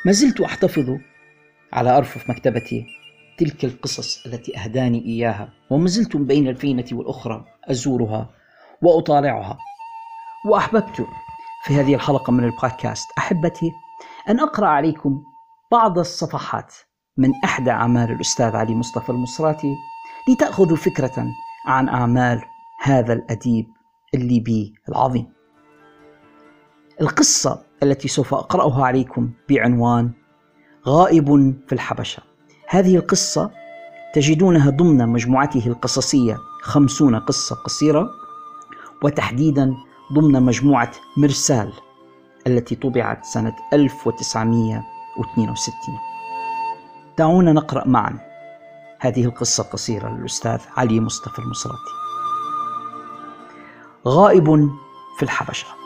ما 0.06 0.12
زلت 0.12 0.42
أحتفظ 0.42 0.98
على 1.74 1.98
أرفف 1.98 2.30
مكتبتي 2.30 2.86
تلك 3.38 3.66
القصص 3.66 4.26
التي 4.26 4.58
أهداني 4.58 5.06
إياها 5.06 5.50
وما 5.70 5.88
زلت 5.88 6.18
بين 6.18 6.48
الفينة 6.48 6.86
والأخرى 6.92 7.46
أزورها 7.66 8.30
وأطالعها 8.82 9.58
وأحببت 10.46 11.08
في 11.64 11.74
هذه 11.74 11.96
الحلقة 11.96 12.32
من 12.32 12.44
البودكاست 12.44 13.12
أحبتي 13.18 13.72
أن 14.30 14.40
أقرأ 14.40 14.68
عليكم 14.68 15.24
بعض 15.72 16.00
الصفحات 16.00 16.74
من 17.18 17.32
إحدى 17.44 17.72
أعمال 17.72 18.12
الأستاذ 18.12 18.56
علي 18.56 18.76
مصطفى 18.76 19.10
المصراتي 19.10 19.76
لتأخذوا 20.30 20.78
فكرة 20.78 21.28
عن 21.66 21.90
أعمال 21.90 22.42
هذا 22.82 23.14
الأديب 23.14 23.68
الليبي 24.14 24.74
العظيم. 24.90 25.41
القصة 27.02 27.62
التي 27.84 28.08
سوف 28.08 28.34
أقرأها 28.34 28.86
عليكم 28.86 29.30
بعنوان 29.50 30.12
غائب 30.88 31.56
في 31.68 31.74
الحبشة. 31.74 32.24
هذه 32.68 32.96
القصة 32.96 33.52
تجدونها 34.14 34.70
ضمن 34.70 35.10
مجموعته 35.10 35.68
القصصية 35.68 36.38
خمسون 36.62 37.16
قصة 37.16 37.56
قصيرة 37.56 38.10
وتحديدا 39.04 39.74
ضمن 40.14 40.44
مجموعة 40.44 40.92
مرسال 41.18 41.74
التي 42.48 42.76
طبعت 42.76 43.26
سنة 43.26 43.56
1962 43.74 45.76
دعونا 47.18 47.54
نقرأ 47.54 47.88
معا 47.88 48.20
هذه 49.00 49.26
القصة 49.26 49.64
القصيرة 49.64 50.10
للأستاذ 50.10 50.60
علي 50.78 51.00
مصطفى 51.00 51.40
المصراتي. 51.40 51.92
غائب 54.08 54.70
في 55.18 55.24
الحبشة. 55.24 55.81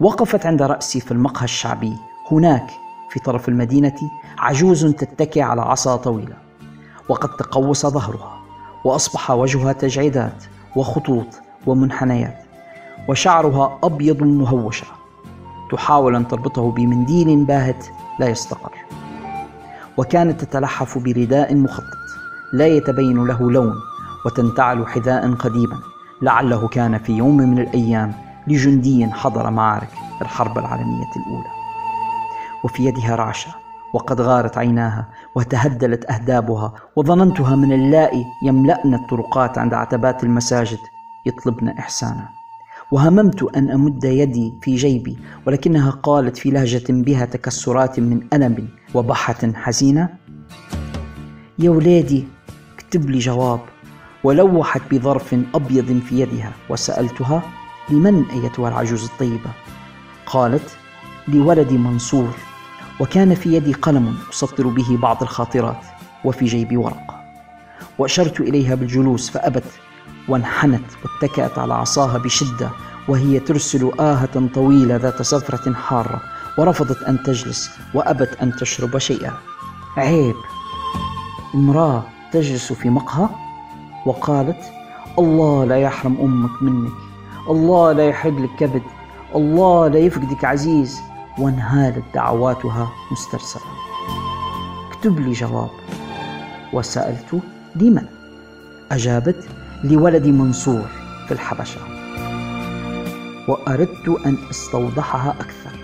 وقفت 0.00 0.46
عند 0.46 0.62
رأسي 0.62 1.00
في 1.00 1.12
المقهى 1.12 1.44
الشعبي. 1.44 1.96
هناك 2.32 2.70
في 3.10 3.20
طرف 3.20 3.48
المدينة 3.48 3.94
عجوز 4.38 4.86
تتكي 4.86 5.42
على 5.42 5.62
عصا 5.62 5.96
طويلة. 5.96 6.36
وقد 7.08 7.28
تقوس 7.28 7.86
ظهرها 7.86 8.38
وأصبح 8.84 9.30
وجهها 9.30 9.72
تجعيدات 9.72 10.44
وخطوط 10.76 11.26
ومنحنيات. 11.66 12.44
وشعرها 13.08 13.78
أبيض 13.82 14.22
مهوشة. 14.22 14.86
تحاول 15.72 16.16
أن 16.16 16.28
تربطه 16.28 16.72
بمنديل 16.72 17.44
باهت 17.44 17.86
لا 18.20 18.28
يستقر. 18.28 18.72
وكانت 19.96 20.44
تتلحف 20.44 20.98
برداء 20.98 21.54
مخطط. 21.54 21.98
لا 22.52 22.66
يتبين 22.66 23.26
له 23.26 23.50
لون 23.50 23.74
وتنتعل 24.26 24.86
حذاء 24.86 25.34
قديما. 25.34 25.78
لعله 26.22 26.68
كان 26.68 26.98
في 26.98 27.12
يوم 27.12 27.36
من 27.36 27.58
الأيام 27.58 28.27
لجندي 28.48 29.06
حضر 29.06 29.50
معارك 29.50 29.90
الحرب 30.22 30.58
العالمية 30.58 31.10
الأولى. 31.16 31.50
وفي 32.64 32.84
يدها 32.84 33.14
رعشة 33.14 33.50
وقد 33.92 34.20
غارت 34.20 34.58
عيناها 34.58 35.08
وتهدلت 35.34 36.10
أهدابها 36.10 36.72
وظننتها 36.96 37.56
من 37.56 37.72
اللائي 37.72 38.24
يملأن 38.42 38.94
الطرقات 38.94 39.58
عند 39.58 39.74
عتبات 39.74 40.24
المساجد 40.24 40.78
يطلبن 41.26 41.68
إحسانا. 41.68 42.28
وهممت 42.90 43.42
أن 43.56 43.70
أمد 43.70 44.04
يدي 44.04 44.54
في 44.62 44.74
جيبي 44.74 45.18
ولكنها 45.46 45.90
قالت 45.90 46.36
في 46.36 46.50
لهجة 46.50 46.84
بها 46.88 47.24
تكسرات 47.24 48.00
من 48.00 48.26
ألم 48.32 48.68
وبحة 48.94 49.52
حزينة 49.54 50.08
يا 51.58 51.70
ولادي 51.70 52.28
اكتب 52.74 53.10
لي 53.10 53.18
جواب. 53.18 53.60
ولوحت 54.24 54.82
بظرف 54.90 55.34
أبيض 55.54 56.00
في 56.00 56.20
يدها 56.20 56.52
وسألتها 56.70 57.42
لمن 57.90 58.24
أيتها 58.30 58.68
العجوز 58.68 59.04
الطيبة؟ 59.04 59.50
قالت 60.26 60.76
لولدي 61.28 61.78
منصور 61.78 62.34
وكان 63.00 63.34
في 63.34 63.54
يدي 63.56 63.72
قلم 63.72 64.18
أسطر 64.30 64.66
به 64.66 64.96
بعض 65.02 65.22
الخاطرات 65.22 65.80
وفي 66.24 66.44
جيبي 66.44 66.76
ورقة 66.76 67.20
وأشرت 67.98 68.40
إليها 68.40 68.74
بالجلوس 68.74 69.30
فأبت 69.30 69.64
وانحنت 70.28 70.84
واتكأت 71.04 71.58
على 71.58 71.74
عصاها 71.74 72.18
بشدة 72.18 72.70
وهي 73.08 73.40
ترسل 73.40 73.92
آهة 74.00 74.48
طويلة 74.54 74.96
ذات 74.96 75.22
صفرة 75.22 75.72
حارة 75.72 76.20
ورفضت 76.58 77.02
أن 77.02 77.22
تجلس 77.22 77.70
وأبت 77.94 78.36
أن 78.42 78.52
تشرب 78.56 78.98
شيئا. 78.98 79.32
عيب! 79.96 80.34
امرأة 81.54 82.02
تجلس 82.32 82.72
في 82.72 82.90
مقهى؟ 82.90 83.28
وقالت 84.06 84.72
الله 85.18 85.64
لا 85.64 85.76
يحرم 85.76 86.16
أمك 86.20 86.62
منك. 86.62 87.07
الله 87.48 87.92
لا 87.92 88.08
يحب 88.08 88.38
لك 88.38 88.50
كبد. 88.58 88.82
الله 89.34 89.88
لا 89.88 89.98
يفقدك 89.98 90.44
عزيز. 90.44 91.00
وانهالت 91.38 92.04
دعواتها 92.14 92.92
مسترسلة. 93.12 93.62
اكتب 94.90 95.20
لي 95.20 95.32
جواب. 95.32 95.70
وسألت 96.72 97.40
لمن 97.76 98.04
أجابت 98.92 99.48
لولد 99.84 100.26
منصور 100.26 100.88
في 101.26 101.32
الحبشة. 101.32 101.80
وأردت 103.48 104.08
أن 104.26 104.36
أستوضحها 104.50 105.30
أكثر. 105.30 105.78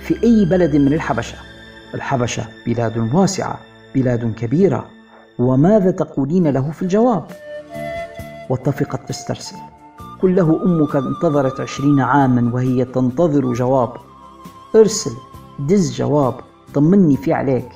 في 0.00 0.22
أي 0.22 0.44
بلد 0.44 0.76
من 0.76 0.92
الحبشة؟ 0.92 1.38
الحبشة 1.94 2.44
بلاد 2.66 3.14
واسعة 3.14 3.58
بلاد 3.94 4.34
كبيرة. 4.34 4.88
وماذا 5.38 5.90
تقولين 5.90 6.46
له 6.46 6.70
في 6.70 6.82
الجواب؟ 6.82 7.26
واتفقت 8.50 9.08
تسترسل. 9.08 9.56
قل 10.22 10.36
له 10.36 10.60
أمك 10.64 10.96
انتظرت 10.96 11.60
عشرين 11.60 12.00
عاما 12.00 12.54
وهي 12.54 12.84
تنتظر 12.84 13.52
جواب. 13.52 13.92
ارسل 14.74 15.12
دز 15.58 15.92
جواب 15.92 16.34
طمني 16.74 17.16
في 17.16 17.32
عليك. 17.32 17.68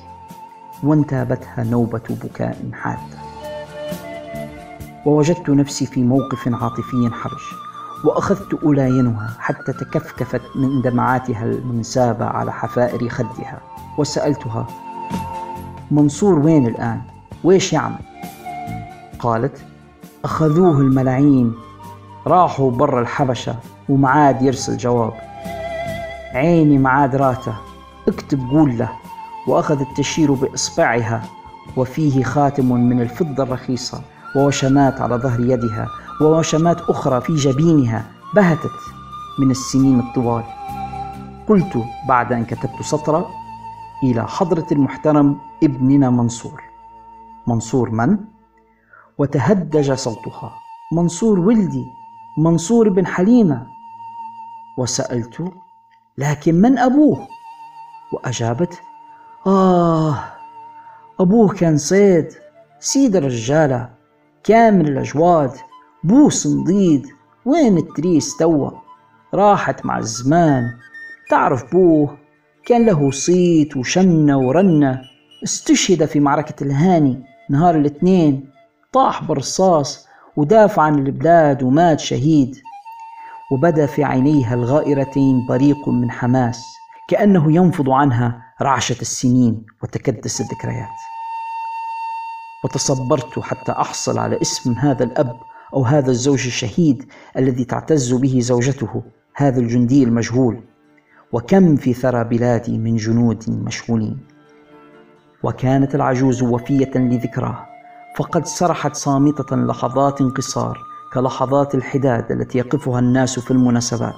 وانتابتها 0.83 1.63
نوبة 1.63 2.01
بكاء 2.09 2.69
حادة 2.73 3.17
ووجدت 5.05 5.49
نفسي 5.49 5.85
في 5.85 6.03
موقف 6.03 6.47
عاطفي 6.47 7.09
حرج 7.11 7.41
وأخذت 8.05 8.53
ألاينها 8.63 9.35
حتى 9.39 9.73
تكفكفت 9.73 10.41
من 10.55 10.81
دمعاتها 10.81 11.43
المنسابة 11.43 12.25
على 12.25 12.51
حفائر 12.51 13.09
خدها. 13.09 13.61
وسألتها 13.97 14.67
منصور 15.91 16.39
وين 16.39 16.67
الآن؟ 16.67 17.01
ويش 17.43 17.73
يعمل؟ 17.73 17.99
قالت 19.19 19.65
أخذوه 20.25 20.79
الملاعين 20.79 21.53
راحوا 22.27 22.71
برا 22.71 23.01
الحبشة 23.01 23.55
ومعاد 23.89 24.41
يرسل 24.41 24.77
جواب. 24.77 25.13
عيني 26.33 26.77
مع 26.77 27.05
دراته 27.05 27.53
اكتب 28.07 28.39
قول 28.51 28.77
له 28.77 28.89
وأخذت 29.47 29.87
تشير 29.97 30.33
بإصبعها 30.33 31.23
وفيه 31.77 32.23
خاتم 32.23 32.71
من 32.75 33.01
الفضة 33.01 33.43
الرخيصة 33.43 34.01
ووشمات 34.35 35.01
على 35.01 35.15
ظهر 35.15 35.39
يدها 35.39 35.87
ووشمات 36.21 36.81
أخرى 36.81 37.21
في 37.21 37.35
جبينها 37.35 38.05
بهتت 38.35 38.79
من 39.39 39.51
السنين 39.51 39.99
الطوال. 39.99 40.43
قلت 41.49 41.83
بعد 42.07 42.33
أن 42.33 42.45
كتبت 42.45 42.81
سطرا 42.81 43.25
إلى 44.03 44.27
حضرة 44.27 44.67
المحترم 44.71 45.37
ابننا 45.63 46.09
منصور. 46.09 46.63
منصور 47.47 47.89
من؟ 47.89 48.17
وتهدج 49.17 49.93
صوتها. 49.93 50.51
منصور 50.93 51.39
ولدي. 51.39 51.85
منصور 52.37 52.89
بن 52.89 53.05
حليمة. 53.05 53.67
وسألت 54.77 55.51
لكن 56.17 56.55
من 56.55 56.77
أبوه؟ 56.77 57.27
وأجابت 58.13 58.81
آه 59.47 60.19
أبوه 61.19 61.53
كان 61.53 61.77
صيد 61.77 62.33
سيد 62.79 63.15
الرجالة 63.15 63.89
كامل 64.43 64.87
الأجواد 64.87 65.51
بو 66.03 66.29
صنديد 66.29 67.07
وين 67.45 67.77
التريس 67.77 68.37
توا؟ 68.37 68.71
راحت 69.33 69.85
مع 69.85 69.97
الزمان. 69.97 70.71
تعرف 71.29 71.71
بوه 71.71 72.17
كان 72.65 72.85
له 72.85 73.11
صيت 73.11 73.77
وشنة 73.77 74.37
ورنة 74.37 75.01
استشهد 75.43 76.05
في 76.05 76.19
معركة 76.19 76.63
الهاني 76.63 77.23
نهار 77.49 77.75
الاثنين 77.75 78.49
طاح 78.93 79.23
بالرصاص 79.23 80.07
ودافع 80.37 80.81
عن 80.81 80.99
البلاد 80.99 81.63
ومات 81.63 81.99
شهيد. 81.99 82.55
وبدا 83.51 83.85
في 83.85 84.03
عينيها 84.03 84.53
الغائرتين 84.53 85.45
بريق 85.49 85.89
من 85.89 86.11
حماس 86.11 86.75
كأنه 87.07 87.55
ينفض 87.55 87.89
عنها 87.89 88.41
رعشة 88.61 89.01
السنين 89.01 89.65
وتكدس 89.83 90.41
الذكريات. 90.41 90.87
وتصبرت 92.63 93.39
حتى 93.39 93.71
أحصل 93.71 94.19
على 94.19 94.41
اسم 94.41 94.73
هذا 94.73 95.03
الأب 95.03 95.39
أو 95.73 95.83
هذا 95.83 96.11
الزوج 96.11 96.45
الشهيد 96.45 97.05
الذي 97.37 97.65
تعتز 97.65 98.13
به 98.13 98.39
زوجته 98.39 99.03
هذا 99.35 99.59
الجندي 99.59 100.03
المجهول. 100.03 100.61
وكم 101.31 101.75
في 101.75 101.93
ثرى 101.93 102.23
بلادي 102.23 102.77
من 102.77 102.95
جنود 102.95 103.43
مشغولين. 103.49 104.19
وكانت 105.43 105.95
العجوز 105.95 106.43
وفية 106.43 106.91
لذكراه. 106.95 107.72
فقد 108.15 108.45
سرحت 108.45 108.95
صامتة 108.95 109.55
لحظات 109.55 110.21
قصار 110.21 110.79
كلحظات 111.13 111.75
الحداد 111.75 112.31
التي 112.31 112.57
يقفها 112.57 112.99
الناس 112.99 113.39
في 113.39 113.51
المناسبات. 113.51 114.15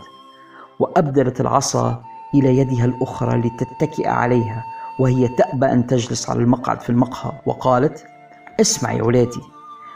وأبدلت 0.79 1.41
العصا 1.41 2.03
إلى 2.33 2.57
يدها 2.57 2.85
الأخرى 2.85 3.37
لتتكئ 3.37 4.07
عليها 4.07 4.63
وهي 4.99 5.27
تأبى 5.27 5.65
أن 5.65 5.87
تجلس 5.87 6.29
على 6.29 6.39
المقعد 6.39 6.81
في 6.81 6.89
المقهى. 6.89 7.31
وقالت 7.45 8.05
اسمع 8.61 8.91
يا 8.91 9.03
ولادي 9.03 9.41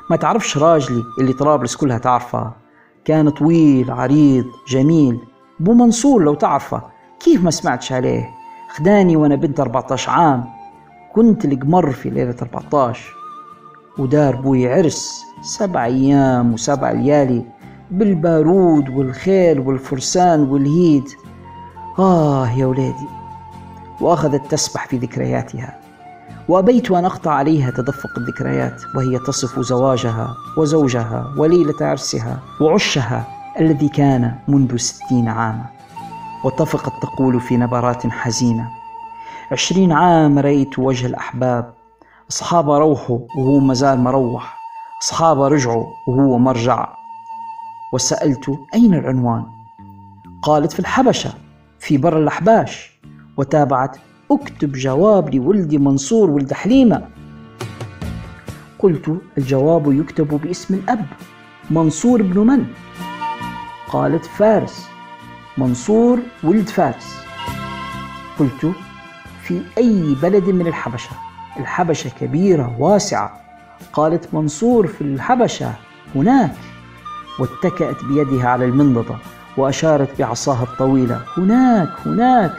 ما 0.09 0.15
تعرفش 0.15 0.57
راجلي 0.57 1.03
اللي 1.19 1.33
طرابلس 1.33 1.75
كلها 1.75 1.97
تعرفه؟ 1.97 2.51
كان 3.05 3.29
طويل 3.29 3.91
عريض 3.91 4.45
جميل 4.67 5.19
بو 5.59 5.73
منصور 5.73 6.23
لو 6.23 6.33
تعرفه. 6.33 6.81
كيف 7.19 7.43
ما 7.43 7.51
سمعتش 7.51 7.91
عليه؟ 7.91 8.29
خداني 8.75 9.15
وأنا 9.15 9.35
بنت 9.35 9.59
14 9.59 10.11
عام 10.11 10.45
كنت 11.13 11.45
القمر 11.45 11.91
في 11.91 12.09
ليلة 12.09 12.35
14 12.41 13.18
ودار 13.99 14.35
بوي 14.35 14.73
عرس 14.73 15.25
سبع 15.41 15.85
أيام 15.85 16.53
وسبع 16.53 16.91
ليالي 16.91 17.45
بالبارود 17.91 18.89
والخيل 18.89 19.59
والفرسان 19.59 20.41
والهيد. 20.41 21.03
آه 21.99 22.49
يا 22.49 22.65
ولادي 22.65 23.07
وأخذت 24.01 24.51
تسبح 24.51 24.87
في 24.87 24.97
ذكرياتها 24.97 25.79
وأبيت 26.47 26.91
أن 26.91 27.05
أقطع 27.05 27.31
عليها 27.31 27.71
تدفق 27.71 28.09
الذكريات 28.17 28.81
وهي 28.95 29.19
تصف 29.19 29.59
زواجها 29.59 30.35
وزوجها 30.57 31.33
وليلة 31.37 31.75
عرسها 31.81 32.39
وعشها 32.61 33.27
الذي 33.59 33.89
كان 33.89 34.35
منذ 34.47 34.77
ستين 34.77 35.27
عاما. 35.27 35.65
وطفقت 36.45 36.93
تقول 37.01 37.39
في 37.39 37.57
نبرات 37.57 38.07
حزينة 38.07 38.69
عشرين 39.51 39.91
عام 39.91 40.39
رأيت 40.39 40.79
وجه 40.79 41.05
الأحباب 41.05 41.73
أصحاب 42.29 42.71
روحوا 42.71 43.19
وهو 43.35 43.59
مازال 43.59 43.99
مروح 43.99 44.59
أصحاب 45.03 45.41
رجعوا 45.41 45.85
وهو 46.07 46.37
مرجع. 46.37 46.93
وسألت 47.93 48.59
أين 48.73 48.93
العنوان؟ 48.93 49.45
قالت 50.41 50.71
في 50.71 50.79
الحبشة 50.79 51.33
في 51.79 51.97
بر 51.97 52.17
الأحباش. 52.17 52.99
وتابعت 53.37 53.97
أكتب 54.31 54.71
جواب 54.71 55.35
لولدي 55.35 55.77
منصور 55.77 56.29
ولد 56.29 56.53
حليمة. 56.53 57.07
قلت 58.79 59.21
الجواب 59.37 59.93
يكتب 59.93 60.27
باسم 60.27 60.73
الأب 60.73 61.05
منصور 61.69 62.21
بن 62.21 62.39
من؟ 62.39 62.65
قالت 63.87 64.25
فارس 64.25 64.87
منصور 65.57 66.19
ولد 66.43 66.69
فارس. 66.69 67.19
قلت 68.39 68.71
في 69.43 69.61
أي 69.77 70.15
بلد 70.21 70.49
من 70.49 70.67
الحبشة؟ 70.67 71.28
الحبشة 71.59 72.09
كبيرة 72.21 72.75
واسعة. 72.79 73.31
قالت 73.93 74.33
منصور 74.33 74.87
في 74.87 75.01
الحبشة 75.01 75.73
هناك 76.15 76.51
واتكأت 77.39 78.03
بيدها 78.05 78.49
على 78.49 78.65
المنضدة 78.65 79.15
وأشارت 79.57 80.19
بعصاها 80.19 80.63
الطويلة 80.63 81.21
هناك 81.37 81.89
هناك. 82.05 82.51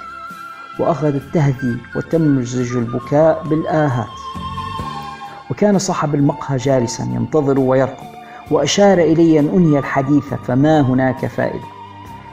وأخذت 0.78 1.22
تهدي 1.34 1.76
وتمزج 1.96 2.76
البكاء 2.76 3.44
بالآهات. 3.44 4.06
وكان 5.50 5.78
صاحب 5.78 6.14
المقهى 6.14 6.56
جالسا 6.56 7.04
ينتظر 7.04 7.60
ويرقب 7.60 8.06
وأشار 8.50 8.98
إلي 8.98 9.40
أن 9.40 9.48
أنهي 9.48 9.78
الحديث 9.78 10.34
فما 10.34 10.80
هناك 10.80 11.26
فائدة. 11.26 11.64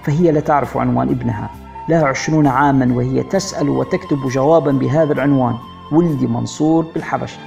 فهي 0.03 0.32
لا 0.32 0.39
تعرف 0.39 0.77
عنوان 0.77 1.10
ابنها 1.10 1.49
لها 1.89 2.08
عشرون 2.08 2.47
عاما 2.47 2.95
وهي 2.95 3.23
تسأل 3.23 3.69
وتكتب 3.69 4.27
جوابا 4.27 4.71
بهذا 4.71 5.13
العنوان. 5.13 5.56
ولدي 5.91 6.28
منصور 6.28 6.86
بالحبشة. 6.93 7.39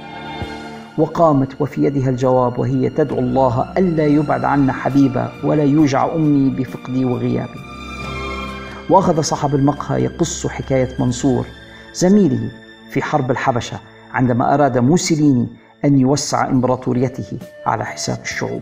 وقامت 0.97 1.61
وفي 1.61 1.83
يدها 1.83 2.09
الجواب 2.09 2.59
وهي 2.59 2.89
تدعو 2.89 3.19
الله 3.19 3.73
ألا 3.77 4.07
يبعد 4.07 4.43
عنا 4.43 4.73
حبيبا 4.73 5.31
ولا 5.43 5.63
يوجع 5.63 6.15
أمي 6.15 6.49
بفقدي 6.49 7.05
وغيابي. 7.05 7.59
وأخذ 8.89 9.21
صاحب 9.21 9.55
المقهى 9.55 10.03
يقص 10.03 10.47
حكاية 10.47 10.89
منصور 10.99 11.45
زميله 11.93 12.51
في 12.91 13.01
حرب 13.01 13.31
الحبشة 13.31 13.79
عندما 14.13 14.53
أراد 14.53 14.77
موسوليني 14.77 15.47
أن 15.85 15.99
يوسع 15.99 16.47
إمبراطوريته 16.47 17.39
على 17.65 17.85
حساب 17.85 18.17
الشعوب. 18.23 18.61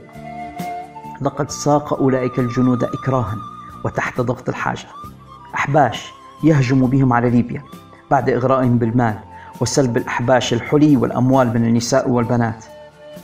لقد 1.21 1.51
ساق 1.51 1.93
أولئك 1.93 2.39
الجنود 2.39 2.83
إكراها 2.83 3.37
وتحت 3.85 4.21
ضغط 4.21 4.49
الحاجة. 4.49 4.87
أحباش 5.55 6.11
يهجم 6.43 6.85
بهم 6.87 7.13
على 7.13 7.29
ليبيا 7.29 7.63
بعد 8.11 8.29
إغرائهم 8.29 8.77
بالمال. 8.77 9.28
وسلب 9.61 9.97
الأحباش 9.97 10.53
الحلي 10.53 10.97
والأموال 10.97 11.47
من 11.47 11.65
النساء 11.65 12.09
والبنات 12.09 12.65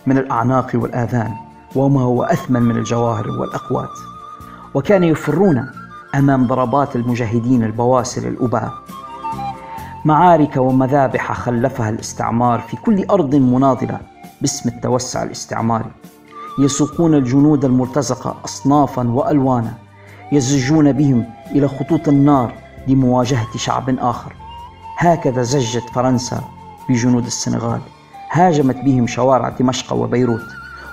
من 0.06 0.17
الأعناق 0.17 0.71
والآذان 0.74 1.32
وما 1.76 2.02
هو 2.02 2.24
أثمن 2.24 2.62
من 2.62 2.78
الجواهر 2.78 3.30
والأقوات. 3.30 3.89
وكانوا 4.74 5.08
يفرون 5.08 5.71
أمام 6.15 6.48
ضربات 6.48 6.95
المجاهدين 6.95 7.63
البواسل 7.63 8.28
الأباء. 8.28 8.71
معارك 10.06 10.58
ومذابح 10.58 11.32
خلفها 11.32 11.89
الاستعمار 11.89 12.60
في 12.60 12.78
كل 12.78 13.06
أرض 13.12 13.36
مناضلة 13.36 14.00
باسم 14.41 14.69
التوسع 14.69 15.24
الاستعماري. 15.24 15.91
يسوقون 16.60 17.13
الجنود 17.13 17.65
المرتزقة 17.65 18.36
أصنافا 18.45 19.10
وألوانا. 19.10 19.74
يزجون 20.32 20.91
بهم 20.91 21.26
إلى 21.52 21.67
خطوط 21.67 22.08
النار 22.08 22.54
لمواجهة 22.88 23.58
شعب 23.58 23.95
آخر. 24.00 24.34
هكذا 24.97 25.41
زجت 25.41 25.89
فرنسا 25.93 26.41
بجنود 26.89 27.25
السنغال 27.25 27.81
هاجمت 28.31 28.75
بهم 28.75 29.08
شوارع 29.08 29.49
دمشق 29.49 29.93
وبيروت 29.93 30.45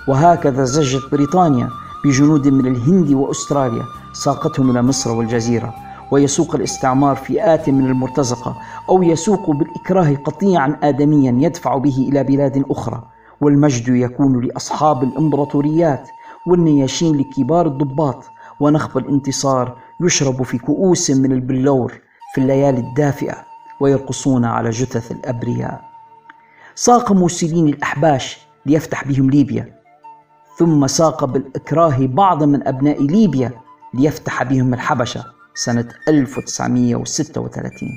وهكذا 0.09 0.65
زجت 0.65 1.03
بريطانيا 1.13 1.69
بجنود 2.05 2.49
من 2.49 2.67
الهند 2.67 3.11
وأستراليا 3.11 3.85
ساقتهم 4.13 4.71
إلى 4.71 4.83
مصر 4.83 5.13
والجزيرة 5.13 5.75
ويسوق 6.11 6.55
الاستعمار 6.55 7.17
فئات 7.17 7.69
من 7.69 7.87
المرتزقة 7.87 8.57
أو 8.89 9.03
يسوق 9.03 9.51
بالإكراه 9.51 10.15
قطيعا 10.15 10.79
ادميا 10.83 11.47
يدفع 11.47 11.77
به 11.79 12.09
إلى 12.09 12.25
بلاد 12.25 12.65
أخرى 12.71 13.03
والمجد 13.41 13.89
يكون 13.89 14.45
لأصحاب 14.45 15.03
الإمبراطوريات 15.03 16.09
والنياشين 16.47 17.17
لكبار 17.17 17.67
الضباط 17.67 18.25
ونخب 18.61 18.99
الانتصار 18.99 19.77
يشرب 20.01 20.43
في 20.43 20.59
كؤوس 20.59 21.11
من 21.11 21.33
البلور 21.33 22.01
في 22.35 22.41
الليالي 22.41 22.81
الدافئة. 22.81 23.52
ويرقصون 23.81 24.45
على 24.45 24.71
جثث 24.71 25.13
الأبرياء. 25.13 25.81
ساق 26.75 27.13
موسوليني 27.13 27.71
الأحباش 27.71 28.39
ليفتح 28.67 29.05
بهم 29.05 29.31
ليبيا. 29.31 29.83
ثم 30.59 30.87
ساق 30.87 31.25
بالإكراه 31.25 31.97
بعض 32.07 32.43
من 32.43 32.69
أبناء 32.69 33.03
ليبيا 33.03 33.51
ليفتح 33.95 34.43
بهم 34.43 34.75
الحبشة 34.75 35.25
سنة 35.55 35.89
1936 36.09 37.89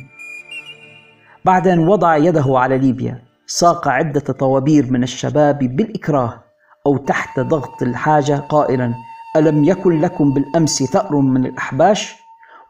بعد 1.46 1.68
أن 1.68 1.88
وضع 1.88 2.18
يده 2.18 2.46
على 2.48 2.78
ليبيا 2.78 3.22
ساق 3.48 3.88
عدة 3.88 4.20
طوابير 4.20 4.92
من 4.92 5.04
الشباب 5.04 5.60
بالإكراه 5.60 6.44
أو 6.86 6.98
تحت 6.98 7.40
ضغط 7.40 7.82
الحاجة 7.82 8.36
قائلا 8.36 8.94
ألم 9.36 9.64
يكن 9.64 10.02
لكم 10.02 10.34
بالأمس 10.34 10.84
ثأر 10.84 11.16
من 11.16 11.46
الأحباش؟ 11.46 12.16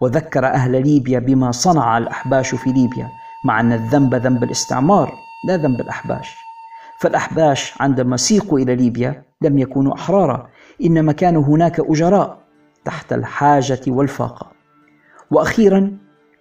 وذكر 0.02 0.46
أهل 0.46 0.88
ليبيا 0.88 1.20
بما 1.20 1.52
صنع 1.52 1.98
الأحباش 1.98 2.56
في 2.56 2.72
ليبيا 2.72 3.10
مع 3.46 3.60
أن 3.60 3.74
الذنب 3.74 4.16
ذنب 4.16 4.44
الاستعمار 4.44 5.14
لا 5.48 5.58
ذنب 5.58 5.82
الأحباش. 5.82 6.38
فالأحباش 7.00 7.74
عندما 7.80 8.18
سيقوا 8.18 8.60
إلى 8.60 8.76
ليبيا 8.76 9.24
لم 9.42 9.58
يكونوا 9.58 9.94
أحرارا 9.94 10.48
إنما 10.86 11.12
كانوا 11.12 11.44
هناك 11.44 11.80
أجراء 11.80 12.38
تحت 12.86 13.14
الحاجة 13.14 13.82
والفاقة. 13.88 14.52
وأخيرا 15.32 15.98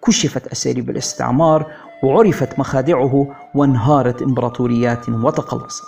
كشفت 0.07 0.47
أساليب 0.47 0.89
الاستعمار 0.89 1.71
وعرفت 2.03 2.59
مخادعه 2.59 3.35
وانهارت 3.55 4.21
إمبراطوريات 4.21 5.09
وتقلصت. 5.09 5.83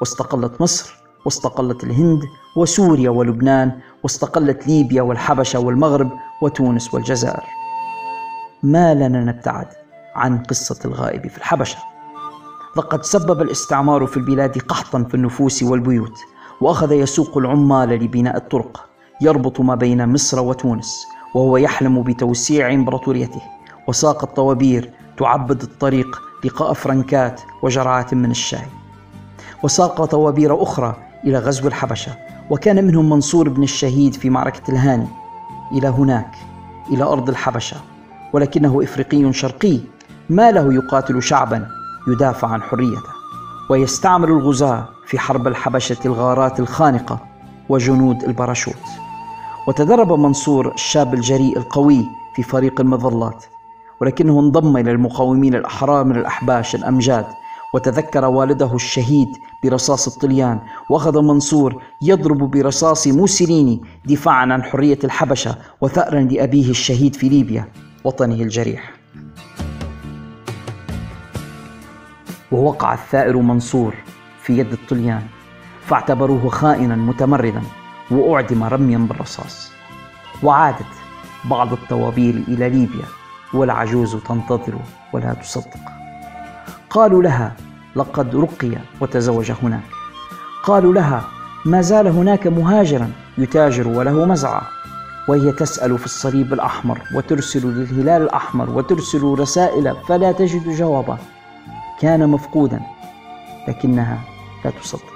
واستقلت 0.00 0.60
مصر 0.60 1.02
واستقلت 1.24 1.84
الهند 1.84 2.20
وسوريا 2.56 3.10
ولبنان 3.10 3.80
واستقلت 4.02 4.66
ليبيا 4.66 5.02
والحبشة 5.02 5.58
والمغرب 5.58 6.10
وتونس 6.40 6.94
والجزائر. 6.94 7.44
ما 8.62 8.94
لنا 8.94 9.24
نبتعد 9.24 9.66
عن 10.14 10.38
قصة 10.38 10.78
الغائب 10.84 11.28
في 11.28 11.38
الحبشة. 11.38 11.78
لقد 12.76 13.04
سبب 13.04 13.42
الاستعمار 13.42 14.06
في 14.06 14.16
البلاد 14.16 14.58
قحطا 14.58 15.02
في 15.02 15.14
النفوس 15.14 15.62
والبيوت 15.62 16.18
وأخذ 16.60 16.92
يسوق 16.92 17.38
العمال 17.38 17.88
لبناء 17.88 18.36
الطرق 18.36 18.84
يربط 19.20 19.60
ما 19.60 19.74
بين 19.74 20.08
مصر 20.08 20.40
وتونس 20.40 21.06
وهو 21.34 21.56
يحلم 21.56 22.02
بتوسيع 22.02 22.74
إمبراطوريته 22.74 23.42
وساق 23.88 24.24
الطوابير 24.24 24.90
تعبد 25.18 25.62
الطريق 25.62 26.22
لقاء 26.44 26.72
فرنكات 26.72 27.40
وجرعات 27.62 28.14
من 28.14 28.30
الشاي. 28.30 28.66
وساق 29.62 30.04
طوابير 30.04 30.62
أخرى 30.62 30.96
إلى 31.24 31.38
غزو 31.38 31.68
الحبشة 31.68 32.12
وكان 32.50 32.84
منهم 32.84 33.08
منصور 33.08 33.48
بن 33.48 33.62
الشهيد 33.62 34.14
في 34.14 34.30
معركة 34.30 34.70
الهاني 34.70 35.08
إلى 35.72 35.88
هناك 35.88 36.34
إلى 36.90 37.04
أرض 37.04 37.28
الحبشة 37.28 37.76
ولكنه 38.32 38.80
إفريقي 38.82 39.32
شرقي 39.32 39.80
ما 40.30 40.50
له 40.50 40.74
يقاتل 40.74 41.22
شعبا 41.22 41.68
يدافع 42.08 42.48
عن 42.48 42.62
حريته 42.62 43.12
ويستعمل 43.70 44.28
الغزاة 44.28 44.88
في 45.06 45.18
حرب 45.18 45.46
الحبشة 45.46 45.96
الغارات 46.04 46.60
الخانقة 46.60 47.18
وجنود 47.68 48.24
الباراشوت. 48.24 49.02
وتدرب 49.66 50.12
منصور 50.12 50.72
الشاب 50.74 51.14
الجريء 51.14 51.58
القوي 51.58 52.06
في 52.34 52.42
فريق 52.42 52.80
المظلات 52.80 53.44
ولكنه 54.00 54.40
انضم 54.40 54.76
إلى 54.76 54.90
المقاومين 54.90 55.54
الأحرار 55.54 56.04
من 56.04 56.16
الأحباش 56.16 56.74
الأمجاد 56.74 57.26
وتذكر 57.72 58.24
والده 58.24 58.74
الشهيد 58.74 59.28
برصاص 59.64 60.08
الطليان 60.08 60.60
وأخذ 60.88 61.22
منصور 61.22 61.82
يضرب 62.02 62.50
برصاص 62.50 63.06
موسوليني 63.08 63.82
دفاعا 64.04 64.52
عن 64.52 64.62
حرية 64.62 64.98
الحبشة 65.04 65.56
وثارا 65.80 66.20
لأبيه 66.20 66.70
الشهيد 66.70 67.16
في 67.16 67.28
ليبيا 67.28 67.68
وطنه 68.04 68.34
الجريح. 68.34 68.92
ووقع 72.52 72.94
الثائر 72.94 73.36
منصور 73.36 73.94
في 74.42 74.58
يد 74.58 74.72
الطليان 74.72 75.22
فاعتبروه 75.86 76.48
خائنا 76.48 76.96
متمردا 76.96 77.62
وأعدم 78.10 78.64
رميا 78.64 78.98
بالرصاص. 78.98 79.72
وعادت 80.42 80.92
بعض 81.44 81.72
الطوابير 81.72 82.34
إلى 82.48 82.68
ليبيا 82.68 83.06
والعجوز 83.54 84.16
تنتظر 84.16 84.78
ولا 85.12 85.34
تصدق. 85.34 86.01
قالوا 86.92 87.22
لها 87.22 87.56
لقد 87.96 88.36
رقي 88.36 88.78
وتزوج 89.00 89.52
هناك. 89.62 89.82
قالوا 90.64 90.94
لها 90.94 91.24
ما 91.64 91.80
زال 91.80 92.06
هناك 92.06 92.46
مهاجرا 92.46 93.12
يتاجر 93.38 93.88
وله 93.88 94.24
مزرعة. 94.24 94.62
وهي 95.28 95.52
تسأل 95.52 95.98
في 95.98 96.04
الصليب 96.04 96.52
الأحمر 96.52 97.02
وترسل 97.14 97.66
للهلال 97.66 98.22
الأحمر 98.22 98.70
وترسل 98.70 99.22
رسائل 99.38 99.96
فلا 100.08 100.32
تجد 100.32 100.68
جوابا. 100.68 101.18
كان 102.00 102.28
مفقودا 102.28 102.80
لكنها 103.68 104.20
لا 104.64 104.70
تصدق. 104.70 105.12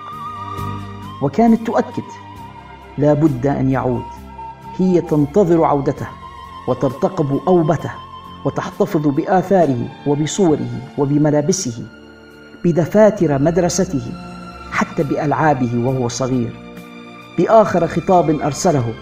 وكانت 1.22 1.66
تؤكد 1.66 2.04
لا 2.98 3.12
بد 3.12 3.46
أن 3.46 3.70
يعود. 3.70 4.04
هي 4.78 5.00
تنتظر 5.00 5.64
عودته 5.64 6.06
وترتقب 6.68 7.40
أوبته. 7.48 8.05
وتحتفظ 8.46 9.08
بآثاره 9.08 9.88
وبصوره 10.06 10.80
وبملابسه 10.98 11.82
بدفاتر 12.64 13.38
مدرسته 13.38 14.12
حتى 14.70 15.02
بألعابه 15.02 15.86
وهو 15.86 16.08
صغير. 16.08 16.56
بآخر 17.38 17.86
خطاب 17.86 18.30
أرسله 18.30 18.94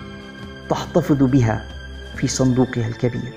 تحتفظ 0.70 1.22
بها 1.22 1.64
في 2.16 2.26
صندوقها 2.26 2.88
الكبير. 2.88 3.32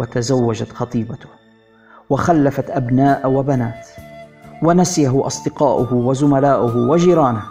وتزوجت 0.00 0.72
خطيبته 0.72 1.28
وخلفت 2.10 2.70
أبناء 2.70 3.30
وبنات 3.30 3.88
ونسيه 4.62 5.26
أصدقاؤه 5.26 5.94
وزملاؤه 5.94 6.76
وجيرانه 6.76 7.42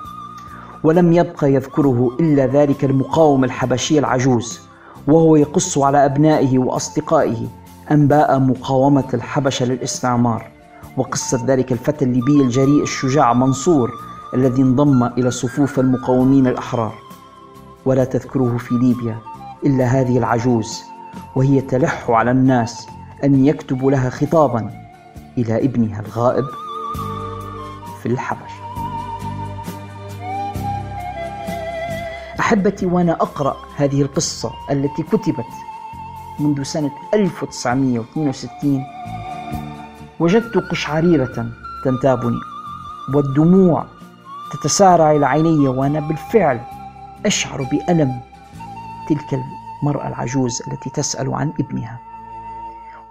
ولم 0.83 1.13
يبق 1.13 1.43
يذكره 1.43 2.17
إلا 2.19 2.45
ذلك 2.45 2.85
المقاوم 2.85 3.43
الحبشي 3.43 3.99
العجوز. 3.99 4.72
وهو 5.07 5.35
يقص 5.35 5.77
على 5.77 6.05
أبنائه 6.05 6.59
وأصدقائه 6.59 7.47
أنباء 7.91 8.39
مقاومة 8.39 9.09
الحبشة 9.13 9.65
للاستعمار. 9.65 10.51
وقصة 10.97 11.45
ذلك 11.45 11.71
الفتى 11.71 12.05
الليبي 12.05 12.41
الجريء 12.41 12.83
الشجاع 12.83 13.33
منصور 13.33 13.91
الذي 14.33 14.61
انضم 14.61 15.03
إلى 15.03 15.31
صفوف 15.31 15.79
المقاومين 15.79 16.47
الأحرار. 16.47 16.93
ولا 17.85 18.03
تذكره 18.03 18.57
في 18.57 18.75
ليبيا 18.75 19.17
إلا 19.65 19.85
هذه 19.85 20.17
العجوز 20.17 20.81
وهي 21.35 21.61
تلح 21.61 22.09
على 22.09 22.31
الناس 22.31 22.87
أن 23.23 23.45
يكتب 23.45 23.85
لها 23.85 24.09
خطابا 24.09 24.71
إلى 25.37 25.65
ابنها 25.65 26.01
الغائب 26.01 26.45
في 28.01 28.05
الحبش 28.05 28.62
أحبتي 32.53 32.85
وأنا 32.85 33.13
أقرأ 33.13 33.57
هذه 33.75 34.01
القصة 34.01 34.51
التي 34.71 35.03
كتبت 35.03 35.45
منذ 36.39 36.63
سنة 36.63 36.91
1962 37.13 38.83
وجدت 40.19 40.57
قشعريرة 40.57 41.47
تنتابني 41.85 42.39
والدموع 43.15 43.85
تتسارع 44.53 45.11
إلى 45.11 45.25
عيني 45.25 45.67
وأنا 45.67 45.99
بالفعل 45.99 46.61
أشعر 47.25 47.63
بألم 47.63 48.21
تلك 49.09 49.39
المرأة 49.83 50.07
العجوز 50.07 50.61
التي 50.67 50.89
تسأل 50.89 51.33
عن 51.33 51.53
ابنها. 51.59 51.99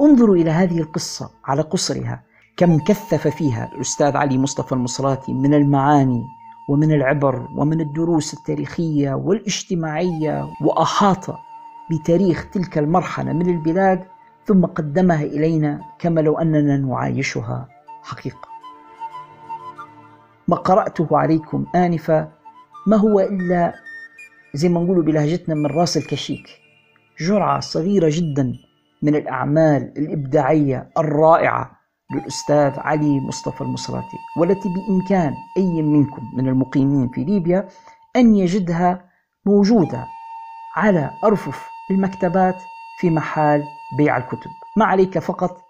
انظروا 0.01 0.37
إلى 0.37 0.51
هذه 0.51 0.79
القصة 0.79 1.31
على 1.45 1.63
قصرها 1.63 2.23
كم 2.57 2.79
كثف 2.79 3.29
فيها 3.29 3.71
الأستاذ 3.75 4.17
علي 4.17 4.39
مصطفى 4.39 4.73
المصراتي 4.73 5.33
من 5.33 5.55
المعاني 5.55 6.25
ومن 6.69 6.93
العبر 6.93 7.49
ومن 7.57 7.81
الدروس 7.81 8.35
التاريخية 8.35 9.15
والاجتماعية 9.15 10.49
وأحاط 10.61 11.35
بتاريخ 11.91 12.51
تلك 12.51 12.79
المرحلة 12.79 13.33
من 13.33 13.49
البلاد 13.51 14.05
ثم 14.47 14.65
قدمها 14.65 15.23
إلينا 15.23 15.81
كما 15.99 16.21
لو 16.21 16.39
أننا 16.39 16.77
نعايشها 16.77 17.69
حقيقة. 18.03 18.49
ما 20.49 20.57
قرأته 20.57 21.09
عليكم 21.13 21.67
آنفا 21.75 22.29
ما 22.87 22.97
هو 22.97 23.21
إلا 23.21 23.73
زي 24.55 24.69
ما 24.69 24.81
نقولوا 24.81 25.03
بلهجتنا 25.03 25.55
من 25.55 25.67
راس 25.67 25.97
الكشيك 25.97 26.49
جرعة 27.21 27.61
صغيرة 27.61 28.09
جدا 28.13 28.53
من 29.03 29.15
الأعمال 29.15 29.93
الإبداعية 29.99 30.91
الرائعة 30.99 31.82
للأستاذ 32.15 32.73
علي 32.79 33.21
مصطفى 33.21 33.61
المصراتي 33.61 34.17
والتي 34.37 34.69
بإمكان 34.69 35.35
أي 35.57 35.83
منكم 35.83 36.31
من 36.37 36.49
المقيمين 36.49 37.09
في 37.09 37.25
ليبيا 37.25 37.69
أن 38.17 38.37
يجدها 38.37 39.05
موجودة 39.47 40.07
على 40.77 41.11
أرفف 41.25 41.69
المكتبات 41.91 42.57
في 42.99 43.11
محال 43.11 43.65
بيع 43.99 44.17
الكتب. 44.17 44.51
ما 44.77 44.85
عليك 44.85 45.19
فقط 45.19 45.61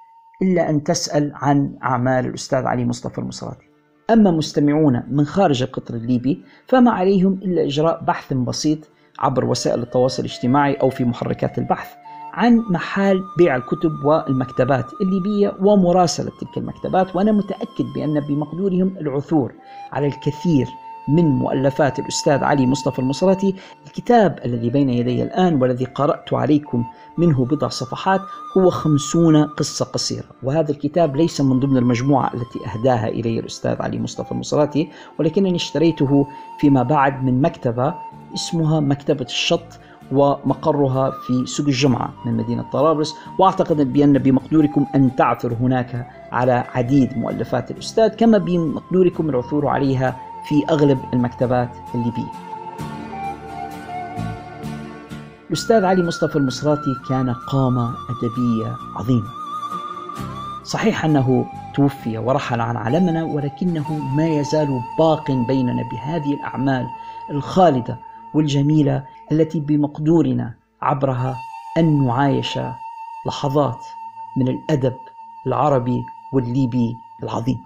إلا 0.43 0.71
أن 0.71 0.85
تسأل 0.85 1.33
عن 1.35 1.79
أعمال 1.83 2.27
الأستاذ 2.27 2.67
علي 2.67 2.85
مصطفى 2.85 3.19
المصراتي. 3.19 3.67
أما 4.11 4.31
مستمعون 4.31 5.03
من 5.11 5.25
خارج 5.25 5.63
القطر 5.63 5.95
الليبي 5.95 6.45
فما 6.67 6.91
عليهم 6.91 7.33
إلا 7.33 7.65
إجراء 7.65 8.05
بحث 8.05 8.33
بسيط 8.33 8.79
عبر 9.19 9.45
وسائل 9.45 9.83
التواصل 9.83 10.25
الاجتماعي 10.25 10.75
أو 10.75 10.91
في 10.91 11.05
محركات 11.05 11.59
البحث. 11.59 11.95
عن 12.33 12.65
محال 12.71 13.25
بيع 13.37 13.57
الكتب 13.57 14.05
والمكتبات 14.05 14.93
الليبية 15.01 15.57
ومراسلة 15.61 16.31
تلك 16.41 16.59
المكتبات 16.59 17.17
وأنا 17.17 17.33
متأكد 17.33 17.85
بأن 17.95 18.21
بمقدورهم 18.21 18.95
العثور 19.01 19.53
على 19.93 20.07
الكثير 20.07 20.69
من 21.09 21.25
مؤلفات 21.25 21.99
الأستاذ 21.99 22.45
علي 22.45 22.67
مصطفى 22.67 22.99
المصراتي 22.99 23.55
الكتاب 23.87 24.39
الذي 24.45 24.71
بين 24.71 24.91
يدي 24.91 25.23
الآن 25.23 25.63
والذي 25.63 25.85
قرأت 25.85 26.35
عليكم 26.35 26.85
منه 27.19 27.45
بضع 27.45 27.69
صفحات 27.69 28.21
هو 28.59 28.71
خمسون 28.71 29.45
قصة 29.45 29.85
قصيرة 29.85 30.27
وهذا 30.43 30.71
الكتاب 30.71 31.17
ليس 31.17 31.41
من 31.41 31.61
ضمن 31.61 31.77
المجموعة 31.77 32.35
التي 32.35 32.59
أهداها 32.67 33.09
إلي 33.09 33.39
الأستاذ 33.39 33.83
علي 33.83 33.99
مصطفى 33.99 34.33
المصراتي 34.33 34.89
ولكنني 35.19 35.57
اشتريته 35.57 36.27
فيما 36.59 36.83
بعد 36.83 37.25
من 37.25 37.43
مكتبة 37.43 37.95
اسمها 38.35 38.81
مكتبة 38.81 39.25
الشط 39.25 39.81
ومقرها 40.13 41.11
في 41.11 41.47
سوق 41.47 41.67
الجمعة 41.67 42.13
من 42.27 42.37
مدينة 42.37 42.63
طرابلس. 42.73 43.15
وأعتقد 43.39 43.93
بأن 43.93 44.19
بمقدوركم 44.19 44.87
أن 44.95 45.17
تعثروا 45.17 45.57
هناك 45.61 46.07
على 46.33 46.65
عديد 46.75 47.19
مؤلفات 47.19 47.71
الأستاذ 47.71 48.09
كما 48.09 48.39
بمقدوركم 48.39 49.29
العثور 49.29 49.67
عليها 49.67 50.17
في 50.49 50.65
أغلب 50.71 50.99
المكتبات 51.13 51.69
الليبية 51.95 52.33
الأستاذ 55.49 55.85
علي 55.85 56.03
مصطفى 56.03 56.37
المصراتي 56.37 56.95
كان 57.09 57.35
قامة 57.49 57.95
أدبية 58.11 58.77
عظيمة 58.97 59.29
صحيح 60.65 61.05
أنه 61.05 61.47
توفي 61.75 62.19
ورحل 62.19 62.61
عن 62.61 62.77
عالمنا 62.77 63.25
ولكنه 63.25 63.93
ما 64.17 64.27
يزال 64.27 64.81
باق 64.99 65.31
بيننا 65.31 65.83
بهذه 65.93 66.35
الأعمال 66.35 66.87
الخالدة 67.31 67.99
والجميلة 68.35 69.05
التي 69.33 69.61
بمقدورنا 69.61 70.55
عبرها 70.83 71.37
أن 71.79 72.07
نعايش 72.07 72.59
لحظات 73.27 73.87
من 74.37 74.49
الأدب 74.49 74.97
العربي 75.47 76.05
والليبي 76.33 76.97
العظيم. 77.23 77.59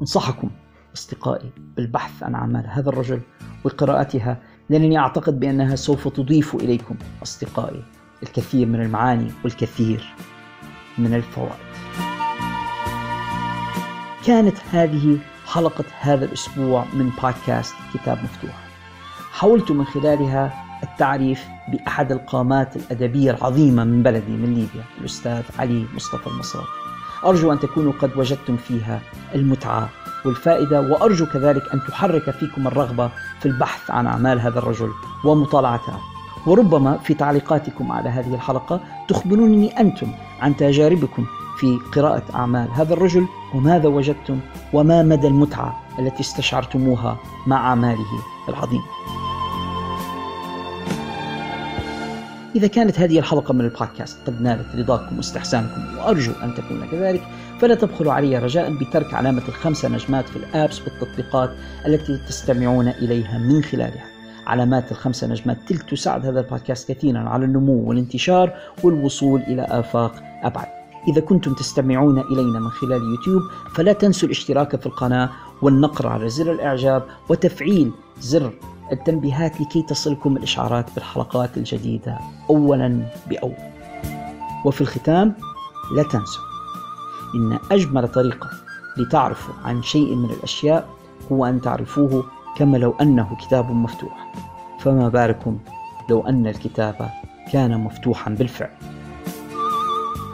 أنصحكم 0.00 0.50
أصدقائي 0.96 1.52
بالبحث 1.76 2.22
عن 2.22 2.34
أعمال 2.34 2.66
هذا 2.68 2.88
الرجل 2.88 3.20
وقراءتها 3.64 4.42
لأنني 4.70 4.98
أعتقد 4.98 5.40
بأنها 5.40 5.76
سوف 5.76 6.08
تضيف 6.08 6.54
إليكم 6.54 6.96
أصدقائي 7.22 7.82
الكثير 8.22 8.66
من 8.66 8.80
المعاني 8.80 9.30
والكثير 9.44 10.14
من 10.98 11.14
الفوائد. 11.14 11.72
كانت 14.26 14.56
هذه 14.72 15.18
حلقة 15.46 15.84
هذا 16.00 16.24
الأسبوع 16.24 16.84
من 16.94 17.10
بودكاست 17.22 17.74
كتاب 17.94 18.18
مفتوح. 18.24 18.71
حاولت 19.32 19.70
من 19.70 19.84
خلالها 19.84 20.64
التعريف 20.82 21.44
بأحد 21.68 22.12
القامات 22.12 22.76
الأدبية 22.76 23.30
العظيمة 23.30 23.84
من 23.84 24.02
بلدي 24.02 24.32
من 24.32 24.54
ليبيا 24.54 24.84
الأستاذ 25.00 25.42
علي 25.58 25.86
مصطفى 25.94 26.26
المصري. 26.26 26.64
أرجو 27.24 27.52
أن 27.52 27.60
تكونوا 27.60 27.92
قد 27.92 28.10
وجدتم 28.16 28.56
فيها 28.56 29.00
المتعة 29.34 29.88
والفائدة 30.24 30.80
وأرجو 30.80 31.26
كذلك 31.26 31.62
أن 31.74 31.80
تحرك 31.88 32.30
فيكم 32.30 32.66
الرغبة 32.66 33.10
في 33.40 33.46
البحث 33.46 33.90
عن 33.90 34.06
أعمال 34.06 34.40
هذا 34.40 34.58
الرجل 34.58 34.90
ومطالعتها 35.24 36.00
وربما 36.46 36.98
في 36.98 37.14
تعليقاتكم 37.14 37.92
على 37.92 38.08
هذه 38.08 38.34
الحلقة 38.34 38.80
تخبرونني 39.08 39.80
أنتم 39.80 40.12
عن 40.40 40.56
تجاربكم 40.56 41.26
في 41.56 41.78
قراءة 41.94 42.22
أعمال 42.34 42.68
هذا 42.70 42.94
الرجل 42.94 43.26
وماذا 43.54 43.88
وجدتم 43.88 44.40
وما 44.72 45.02
مدى 45.02 45.26
المتعة 45.26 45.80
التي 45.98 46.20
استشعرتموها 46.20 47.16
مع 47.46 47.56
أعماله 47.56 48.06
العظيمة 48.48 48.84
إذا 52.56 52.66
كانت 52.66 53.00
هذه 53.00 53.18
الحلقة 53.18 53.54
من 53.54 53.60
البودكاست 53.60 54.18
قد 54.26 54.42
نالت 54.42 54.76
رضاكم 54.76 55.16
واستحسانكم 55.16 55.98
وأرجو 55.98 56.32
أن 56.42 56.54
تكون 56.54 56.86
كذلك 56.90 57.22
فلا 57.60 57.74
تبخلوا 57.74 58.12
علي 58.12 58.38
رجاء 58.38 58.72
بترك 58.72 59.14
علامة 59.14 59.42
الخمسة 59.48 59.88
نجمات 59.88 60.28
في 60.28 60.36
الآبس 60.36 60.80
والتطبيقات 60.82 61.50
التي 61.86 62.18
تستمعون 62.28 62.88
إليها 62.88 63.38
من 63.38 63.62
خلالها. 63.62 64.04
علامات 64.46 64.92
الخمسة 64.92 65.26
نجمات 65.26 65.58
تلك 65.68 65.82
تساعد 65.82 66.26
هذا 66.26 66.40
البودكاست 66.40 66.92
كثيرا 66.92 67.18
على 67.18 67.44
النمو 67.44 67.88
والانتشار 67.88 68.52
والوصول 68.82 69.40
إلى 69.40 69.62
آفاق 69.62 70.12
أبعد. 70.42 70.66
إذا 71.08 71.20
كنتم 71.20 71.54
تستمعون 71.54 72.18
إلينا 72.18 72.60
من 72.60 72.70
خلال 72.70 73.02
يوتيوب 73.02 73.42
فلا 73.74 73.92
تنسوا 73.92 74.28
الاشتراك 74.28 74.80
في 74.80 74.86
القناة 74.86 75.30
والنقر 75.62 76.06
على 76.06 76.28
زر 76.28 76.52
الإعجاب 76.52 77.02
وتفعيل 77.28 77.92
زر 78.20 78.52
التنبيهات 78.92 79.60
لكي 79.60 79.82
تصلكم 79.82 80.36
الإشعارات 80.36 80.94
بالحلقات 80.94 81.56
الجديدة 81.56 82.18
أولا 82.50 83.02
بأول. 83.30 83.54
وفي 84.64 84.80
الختام 84.80 85.34
لا 85.96 86.02
تنسوا 86.02 86.42
إن 87.34 87.58
أجمل 87.70 88.08
طريقة 88.08 88.50
لتعرفوا 88.96 89.54
عن 89.64 89.82
شيء 89.82 90.14
من 90.14 90.30
الأشياء 90.30 90.88
هو 91.32 91.44
أن 91.46 91.60
تعرفوه 91.60 92.24
كما 92.56 92.76
لو 92.76 92.94
أنه 93.00 93.36
كتاب 93.40 93.70
مفتوح. 93.70 94.32
فما 94.78 95.08
بالكم 95.08 95.58
لو 96.10 96.20
أن 96.20 96.46
الكتاب 96.46 97.10
كان 97.52 97.80
مفتوحا 97.80 98.30
بالفعل. 98.30 98.70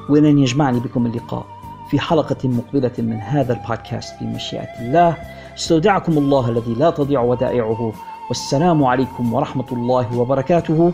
ولن 0.09 0.39
يجمعني 0.39 0.81
بكم 0.81 1.07
اللقاء 1.07 1.47
في 1.91 2.01
حلقة 2.01 2.49
مقبلة 2.49 2.93
من 2.99 3.21
هذا 3.21 3.53
البودكاست 3.53 4.15
بمشيئة 4.21 4.81
الله. 4.81 5.17
استودعكم 5.57 6.19
الله 6.19 6.49
الذي 6.49 6.75
لا 6.75 6.91
تضيع 6.91 7.21
ودائعه 7.21 7.93
والسلام 8.29 8.85
عليكم 8.85 9.35
ورحمة 9.35 9.69
الله 9.73 10.17
وبركاته. 10.17 10.93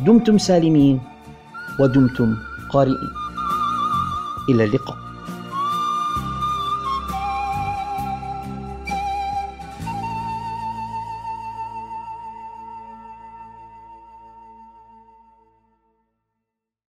دمتم 0.00 0.38
سالمين 0.38 1.00
ودمتم 1.80 2.36
قارئين. 2.72 3.12
إلى 4.48 4.64
اللقاء. 4.64 5.07